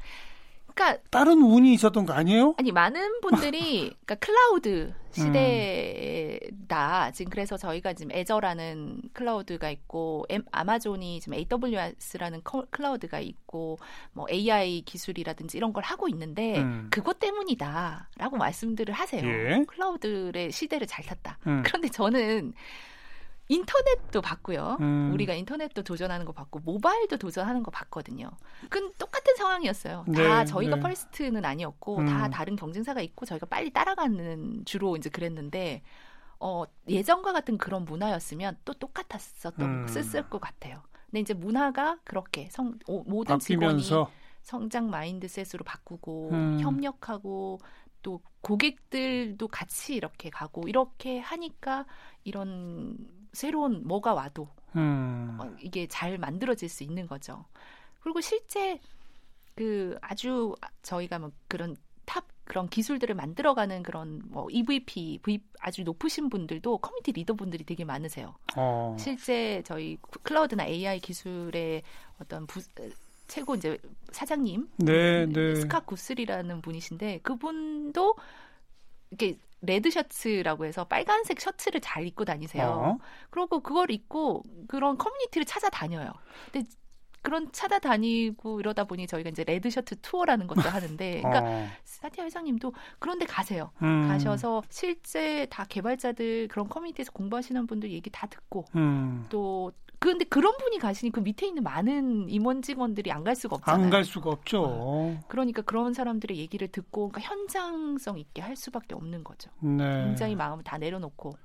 그러니까 0.79 1.03
다른 1.11 1.43
운이 1.43 1.75
있었던 1.75 2.07
거 2.07 2.13
아니에요? 2.13 2.55
아니 2.57 2.71
많은 2.71 3.21
분들이 3.21 3.93
그러니까 4.07 4.15
클라우드 4.15 4.95
시대다 5.11 7.11
지금 7.11 7.31
그래서 7.31 7.57
저희가 7.57 7.95
지금 7.95 8.13
Azure라는 8.13 9.03
클라우드가 9.13 9.71
있고 9.71 10.25
엠, 10.29 10.45
아마존이 10.53 11.21
지금 11.21 11.35
AWS라는 11.35 12.43
커, 12.45 12.65
클라우드가 12.71 13.19
있고 13.19 13.79
뭐 14.13 14.27
AI 14.31 14.83
기술이라든지 14.83 15.59
이런 15.59 15.73
걸 15.73 15.83
하고 15.83 16.09
있는데 16.09 16.61
음. 16.61 16.87
그것 16.91 17.19
때문이다라고 17.19 18.37
말씀들을 18.37 18.95
하세요. 18.95 19.27
예. 19.27 19.65
클라우드의 19.67 20.53
시대를 20.53 20.87
잘 20.87 21.05
탔다. 21.05 21.39
음. 21.49 21.63
그런데 21.65 21.89
저는 21.89 22.53
인터넷도 23.49 24.21
봤고요. 24.21 24.77
음. 24.81 25.11
우리가 25.15 25.35
인터넷도 25.35 25.83
도전하는 25.83 26.27
거 26.27 26.33
봤고 26.33 26.61
모바일도 26.61 27.17
도전하는 27.17 27.63
거 27.63 27.71
봤거든요. 27.71 28.31
그건 28.69 28.93
똑같은 28.99 29.35
상황이었어요. 29.37 30.05
네, 30.09 30.23
다 30.29 30.45
저희가 30.45 30.77
네. 30.77 30.83
first는 30.83 31.45
아니었고 31.45 31.99
음. 31.99 32.07
다 32.07 32.29
다른 32.29 32.57
경쟁사가 32.57 33.01
있고 33.01 33.25
저희가 33.27 33.47
빨리 33.47 33.71
따라가는 33.71 34.65
주로 34.67 34.97
이제 34.97 35.09
그랬는데 35.09 35.83
어, 36.41 36.65
예전과 36.89 37.33
같은 37.33 37.59
그런 37.59 37.85
문화였으면 37.85 38.59
또 38.65 38.75
똑같았었던 38.75 39.65
음. 39.67 39.87
썼을 39.89 40.29
것 40.29 40.41
같아요. 40.41 40.83
근데 41.07 41.21
이제 41.21 41.33
문화가 41.35 41.99
그렇게 42.05 42.49
성, 42.51 42.79
오- 42.87 43.03
모든 43.05 43.39
직원이 43.39 43.79
바뀌면서 43.79 44.11
성장 44.43 44.91
mindset으로 44.91 45.65
바꾸고 45.65 46.31
음. 46.33 46.61
협력하고 46.61 47.61
또 48.03 48.21
고객들도 48.43 49.49
같이 49.49 49.95
이렇게 49.95 50.31
가고 50.31 50.69
이렇게 50.69 51.19
하니까 51.19 51.87
이런 52.25 52.97
새로운 53.33 53.87
뭐가 53.87 54.15
와도 54.15 54.49
음. 54.77 55.39
어, 55.41 55.55
이게 55.61 55.87
잘 55.87 56.19
만들어질 56.19 56.69
수 56.69 56.85
있는 56.85 57.07
거죠. 57.07 57.45
그리고 58.01 58.21
실제 58.21 58.81
그 59.55 59.99
아주 60.01 60.55
저희가 60.83 61.19
뭐 61.19 61.33
그런 61.49 61.77
top 62.05 62.25
그런 62.45 62.69
기술들을 62.69 63.15
만들어가는 63.15 63.83
그런 63.83 64.23
뭐 64.25 64.49
EVP, 64.51 65.21
v, 65.23 65.41
아주 65.61 65.83
높으신 65.83 66.31
분들도 66.31 66.79
커뮤니티 66.79 67.13
리더분들이 67.13 67.65
되게 67.65 67.85
많으세요. 67.85 68.35
어. 68.57 68.97
실제 68.99 69.63
저희 69.67 69.99
클라우드나 70.23 70.67
AI 70.67 71.01
기술의 71.01 71.83
어떤 72.19 72.47
부, 72.47 72.63
최고 73.27 73.55
이제 73.55 73.77
사장님 74.11 74.69
네, 74.79 75.25
음, 75.25 75.33
네. 75.33 75.55
스캇 75.57 75.81
거스리라는 75.81 76.63
분이신데 76.63 77.21
그분도 77.23 78.17
이렇게 79.11 79.39
red 79.61 79.91
shirts라고 79.91 80.65
해서 80.65 80.85
빨간색 80.85 81.41
셔츠를 81.41 81.81
잘 81.81 82.07
입고 82.07 82.25
다니세요. 82.25 82.67
어. 82.67 82.99
그리고 83.31 83.61
그걸 83.61 83.91
입고 83.91 84.45
그런 84.69 84.99
커뮤니티를 84.99 85.45
찾아다녀요. 85.45 86.13
근데 86.53 86.69
그런 87.23 87.51
찾아다니고 87.51 88.61
이러다 88.61 88.85
보니 88.85 89.07
저희가 89.07 89.31
이제 89.31 89.43
red 89.45 89.69
shirts 89.71 90.01
투어라는 90.01 90.47
것도 90.47 90.61
하는데, 90.69 91.21
그러니까 91.21 91.43
어. 91.45 91.69
사티아 91.85 92.25
회장님도 92.25 92.73
그런데 92.99 93.27
가세요. 93.27 93.73
음. 93.83 94.07
가셔서 94.09 94.63
실제 94.71 95.47
다 95.51 95.65
개발자들 95.69 96.49
그런 96.49 96.69
커뮤니티에서 96.69 97.11
공부하시는 97.13 97.67
분들 97.67 97.91
얘기 97.91 98.09
다 98.11 98.27
듣고 98.29 98.65
음. 98.77 99.27
또 99.29 99.73
그런데 100.01 100.25
그런 100.25 100.57
분이 100.59 100.79
가시니 100.79 101.11
그 101.11 101.21
밑에 101.21 101.47
있는 101.47 101.63
많은 101.65 102.29
임원 102.29 102.63
직원들이 102.63 103.11
안 103.13 103.25
갈 103.25 103.35
수가 103.35 103.57
없잖아요. 103.57 103.85
안 103.85 103.91
갈 103.91 104.05
수가 104.05 104.31
없죠. 104.31 105.19
그러니까 105.29 105.63
그런 105.63 105.93
사람들의 105.93 106.37
얘기를 106.39 106.69
듣고 106.69 107.09
그러니까 107.09 107.29
현장성 107.31 108.19
있게 108.19 108.41
할 108.41 108.55
수밖에 108.57 108.95
없는 108.95 109.25
거죠. 109.25 109.51
네. 109.61 110.05
굉장히 110.05 110.35
마음을 110.37 110.63
다 110.65 110.79
내려놓고 110.79 111.37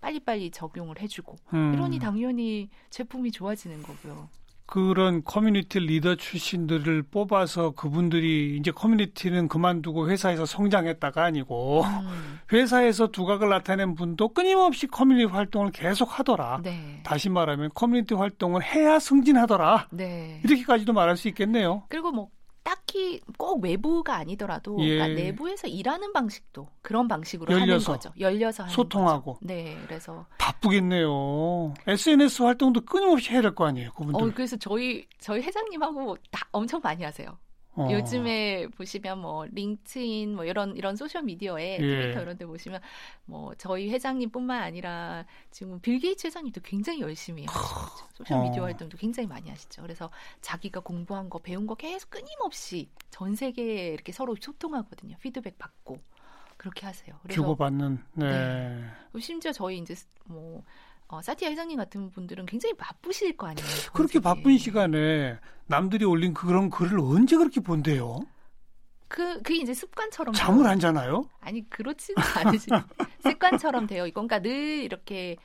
빨리빨리 0.00 0.50
적용을 0.50 1.00
해주고 1.00 1.36
음. 1.54 1.72
이러니 1.74 1.98
당연히 1.98 2.68
제품이 2.90 3.32
좋아지는 3.32 3.82
거고요. 3.82 4.28
그런 4.66 5.22
커뮤니티 5.22 5.78
리더 5.78 6.16
출신들을 6.16 7.04
뽑아서 7.04 7.70
그분들이 7.70 8.56
이제 8.58 8.72
커뮤니티는 8.72 9.46
그만두고 9.46 10.10
회사에서 10.10 10.44
성장했다가 10.44 11.22
아니고 11.22 11.84
음, 11.84 12.38
회사에서 12.52 13.06
두각을 13.06 13.48
나타낸 13.48 13.94
분도 13.94 14.28
끊임없이 14.28 14.88
커뮤니티 14.88 15.30
활동을 15.30 15.70
계속 15.70 16.18
하더라. 16.18 16.60
네. 16.64 17.00
다시 17.04 17.28
말하면 17.28 17.70
커뮤니티 17.74 18.14
활동을 18.14 18.62
해야 18.62 18.98
승진하더라. 18.98 19.88
네. 19.92 20.40
이렇게까지도 20.44 20.92
말할 20.92 21.16
수 21.16 21.28
있겠네요. 21.28 21.84
그리고 21.88 22.10
뭐 22.10 22.28
딱히 22.66 23.20
꼭 23.38 23.62
외부가 23.62 24.16
아니더라도 24.16 24.76
예. 24.80 24.96
그러니까 24.96 25.22
내부에서 25.22 25.68
일하는 25.68 26.12
방식도 26.12 26.66
그런 26.82 27.06
방식으로 27.06 27.52
열려서. 27.52 27.92
하는 27.92 28.00
거죠. 28.00 28.12
열려서 28.18 28.64
하는 28.64 28.74
소통하고. 28.74 29.34
거죠. 29.34 29.46
네, 29.46 29.78
그래서 29.86 30.26
바쁘겠네요. 30.38 31.74
SNS 31.86 32.42
활동도 32.42 32.80
끊임없이 32.80 33.30
해야 33.30 33.40
될 33.40 33.54
거 33.54 33.66
아니에요, 33.66 33.92
그분들. 33.92 34.20
어 34.20 34.32
그래서 34.34 34.56
저희 34.56 35.06
저희 35.20 35.42
회장님하고 35.42 36.16
다 36.32 36.48
엄청 36.50 36.80
많이 36.82 37.04
하세요. 37.04 37.38
어. 37.76 37.88
요즘에 37.90 38.68
보시면 38.68 39.20
뭐 39.20 39.44
LinkedIn 39.46 40.34
뭐 40.34 40.44
이런 40.44 40.74
이런 40.76 40.96
소셜 40.96 41.22
미디어에 41.22 41.78
예. 41.80 42.02
트위터 42.02 42.22
이런 42.22 42.38
데 42.38 42.46
보시면 42.46 42.80
뭐 43.26 43.54
저희 43.56 43.90
회장님뿐만 43.90 44.62
아니라 44.62 45.26
지금 45.50 45.78
빌 45.80 45.98
게이츠 45.98 46.26
회장님도 46.28 46.62
굉장히 46.62 47.00
열심히 47.00 47.44
하시죠. 47.44 48.08
소셜 48.14 48.42
미디어 48.42 48.62
어. 48.62 48.66
활동도 48.66 48.96
굉장히 48.96 49.28
많이 49.28 49.50
하시죠. 49.50 49.82
그래서 49.82 50.10
자기가 50.40 50.80
공부한 50.80 51.28
거 51.28 51.38
배운 51.38 51.66
거 51.66 51.74
계속 51.74 52.10
끊임없이 52.10 52.88
전 53.10 53.34
세계에 53.34 53.88
이렇게 53.88 54.10
서로 54.12 54.34
소통하거든요. 54.40 55.16
피드백 55.20 55.58
받고 55.58 55.98
그렇게 56.56 56.86
하세요. 56.86 57.18
그래서 57.22 57.42
주고받는, 57.42 57.98
네. 58.14 58.30
네. 59.12 59.20
심지어 59.20 59.52
저희 59.52 59.78
이제 59.78 59.94
뭐 60.24 60.62
어, 61.08 61.22
사티아 61.22 61.50
회장님 61.50 61.76
같은 61.76 62.10
분들은 62.10 62.46
굉장히 62.46 62.74
바쁘실 62.74 63.36
거 63.36 63.46
아니에요. 63.48 63.68
전 63.68 63.92
그렇게. 63.92 64.18
바쁜 64.20 64.58
시간에 64.58 65.38
남들이 65.66 66.04
올린 66.04 66.34
그런 66.34 66.70
글을 66.70 66.98
언제 67.00 67.36
그렇게 67.36 67.60
본대요? 67.60 68.20
그 69.08 69.40
그게 69.42 69.56
이제 69.56 69.72
습관처럼 69.72 70.34
잠을 70.34 70.66
안 70.66 70.80
자나요? 70.80 71.28
아니 71.40 71.68
그렇지는 71.70 72.20
않으시 72.36 72.66
습관처럼 73.22 73.84
있고 73.84 74.26
그러니까 74.26 74.40
늘 74.40 74.82
이렇게 74.82 75.36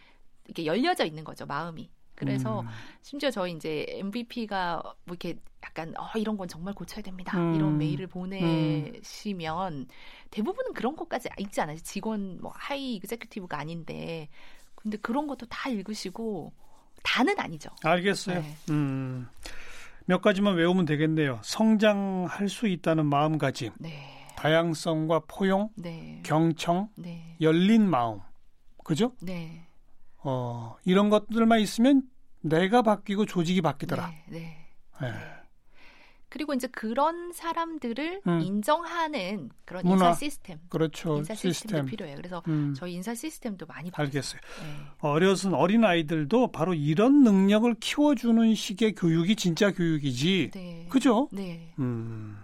이렇게 0.45 0.65
열려져 0.65 1.05
있는 1.05 1.23
거죠 1.23 1.45
마음이 1.45 1.89
그래서 2.15 2.61
음. 2.61 2.67
심지어 3.01 3.29
저희 3.29 3.53
이제 3.53 3.85
MVP가 3.87 4.81
뭐 4.83 4.95
이렇게 5.09 5.35
약간 5.63 5.93
어 5.97 6.07
이런 6.17 6.37
건 6.37 6.47
정말 6.47 6.73
고쳐야 6.73 7.03
됩니다 7.03 7.37
음. 7.37 7.53
이런 7.55 7.77
메일을 7.77 8.07
보내시면 8.07 9.87
대부분은 10.31 10.73
그런 10.73 10.95
것까지 10.95 11.29
읽지 11.37 11.61
않아요 11.61 11.77
직원 11.79 12.39
뭐 12.41 12.51
하이 12.55 12.95
이그제큐티브가 12.95 13.59
아닌데 13.59 14.27
근데 14.81 14.97
그런 14.97 15.27
것도 15.27 15.45
다 15.47 15.69
읽으시고 15.69 16.53
다는 17.03 17.39
아니죠 17.39 17.69
알겠어요. 17.83 18.41
네. 18.41 18.55
음. 18.69 19.27
몇 20.05 20.21
가지만 20.21 20.55
외우면 20.55 20.85
되겠네요. 20.85 21.39
성장할 21.43 22.49
수 22.49 22.67
있다는 22.67 23.05
마음가짐, 23.05 23.73
네 23.79 24.21
다양성과 24.41 25.21
포용, 25.27 25.69
네. 25.75 26.19
경청, 26.25 26.89
네. 26.95 27.37
열린 27.41 27.87
마음. 27.87 28.21
그죠? 28.83 29.13
네. 29.21 29.67
어, 30.17 30.75
이런 30.83 31.09
것들만 31.09 31.59
있으면 31.59 32.01
내가 32.41 32.81
바뀌고 32.81 33.27
조직이 33.27 33.61
바뀌더라. 33.61 34.11
네. 34.29 34.67
그리고 36.31 36.53
이제 36.53 36.65
그런 36.67 37.33
사람들을 37.33 38.21
음. 38.25 38.39
인정하는 38.41 39.49
그런 39.65 39.83
문화. 39.83 40.07
인사 40.07 40.13
시스템, 40.17 40.59
그렇죠. 40.69 41.17
인사 41.17 41.35
시스템도 41.35 41.53
시스템. 41.53 41.85
필요해요. 41.85 42.15
그래서 42.15 42.41
음, 42.47 42.73
저희 42.73 42.93
인사 42.93 43.13
시스템도 43.13 43.65
많이 43.65 43.91
바뀌었어요. 43.91 44.39
알겠어요. 44.39 44.65
네. 44.65 44.85
어려서 44.99 45.49
어린 45.57 45.83
아이들도 45.83 46.53
바로 46.53 46.73
이런 46.73 47.23
능력을 47.23 47.75
키워주는 47.81 48.55
식의 48.55 48.95
교육이 48.95 49.35
진짜 49.35 49.71
교육이지. 49.71 50.51
네. 50.53 50.87
그죠? 50.89 51.27
네. 51.33 51.73
음. 51.79 52.37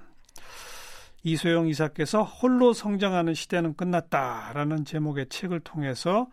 이소영 1.24 1.70
이사께서 1.70 2.24
홀로 2.24 2.74
성장하는 2.74 3.34
시대는 3.36 3.76
끝났다라는 3.76 4.84
제목의 4.84 5.28
책을 5.30 5.62
통해서 5.62 6.28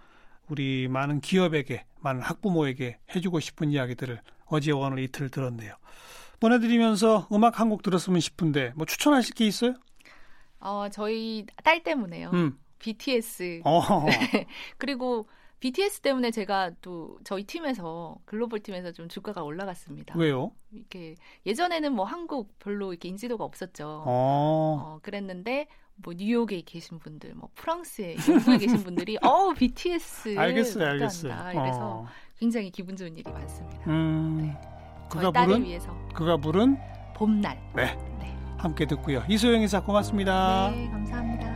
우리 0.48 0.88
많은 0.88 1.20
기업에게, 1.20 1.84
많은 2.00 2.20
학부모에게 2.20 2.98
해주고 3.14 3.38
싶은 3.38 3.70
이야기들을 3.70 4.20
어제와 4.46 4.88
오늘 4.88 4.98
이틀 5.04 5.28
들었네요. 5.30 5.74
보내드리면서 6.40 7.28
음악 7.32 7.60
한 7.60 7.68
곡 7.68 7.82
들었으면 7.82 8.20
싶은데 8.20 8.72
뭐 8.76 8.86
추천하실 8.86 9.34
게 9.34 9.46
있어요? 9.46 9.74
어, 10.60 10.88
저희 10.92 11.46
딸 11.62 11.82
때문에요. 11.82 12.30
음. 12.32 12.58
BTS. 12.78 13.62
어. 13.64 13.80
그리고 14.78 15.26
BTS 15.60 16.00
때문에 16.00 16.30
제가 16.30 16.72
또 16.82 17.18
저희 17.24 17.44
팀에서 17.44 18.16
글로벌 18.26 18.60
팀에서 18.60 18.92
좀 18.92 19.08
주가가 19.08 19.42
올라갔습니다. 19.42 20.14
왜요? 20.18 20.52
이렇게 20.72 21.14
예전에는 21.46 21.92
뭐 21.94 22.04
한국 22.04 22.58
별로 22.58 22.92
이렇게 22.92 23.08
인지도가 23.08 23.44
없었죠. 23.44 24.02
어. 24.06 24.82
어, 24.84 24.98
그랬는데 25.02 25.66
뭐 25.96 26.12
뉴욕에 26.14 26.60
계신 26.66 26.98
분들, 26.98 27.34
뭐 27.34 27.48
프랑스에, 27.54 28.16
영국에 28.28 28.58
계신 28.58 28.82
분들이 28.82 29.16
어 29.22 29.52
BTS 29.54 30.36
알겠어요, 30.38 30.86
알겠어요. 30.86 31.32
다. 31.32 31.52
이래서 31.52 31.78
어. 32.00 32.06
굉장히 32.38 32.70
기분 32.70 32.94
좋은 32.96 33.16
일이 33.16 33.30
많습니다. 33.30 33.90
음. 33.90 34.38
네. 34.42 34.60
그가 35.08 35.30
부른 35.30 35.64
위해서 35.64 35.94
그가 36.14 36.36
부른 36.36 36.76
봄날. 37.14 37.58
네. 37.74 37.96
네. 38.18 38.36
함께 38.58 38.86
듣고요. 38.86 39.22
이소영 39.28 39.62
이사 39.62 39.80
고맙습니다. 39.80 40.70
네, 40.70 40.88
감사합니다. 40.90 41.54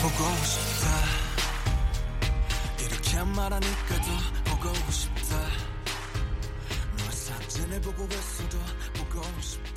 보고 0.00 0.24
싶다 0.44 0.86
이렇게 2.80 3.06
너랑 3.26 3.32
말하니까 3.34 3.94
더 4.44 4.56
보고 4.56 4.90
싶다 4.90 5.36
너 6.98 7.10
사진을 7.10 7.80
보고 7.80 8.04
있어도 8.04 8.58
보고 8.94 9.22
싶다 9.40 9.75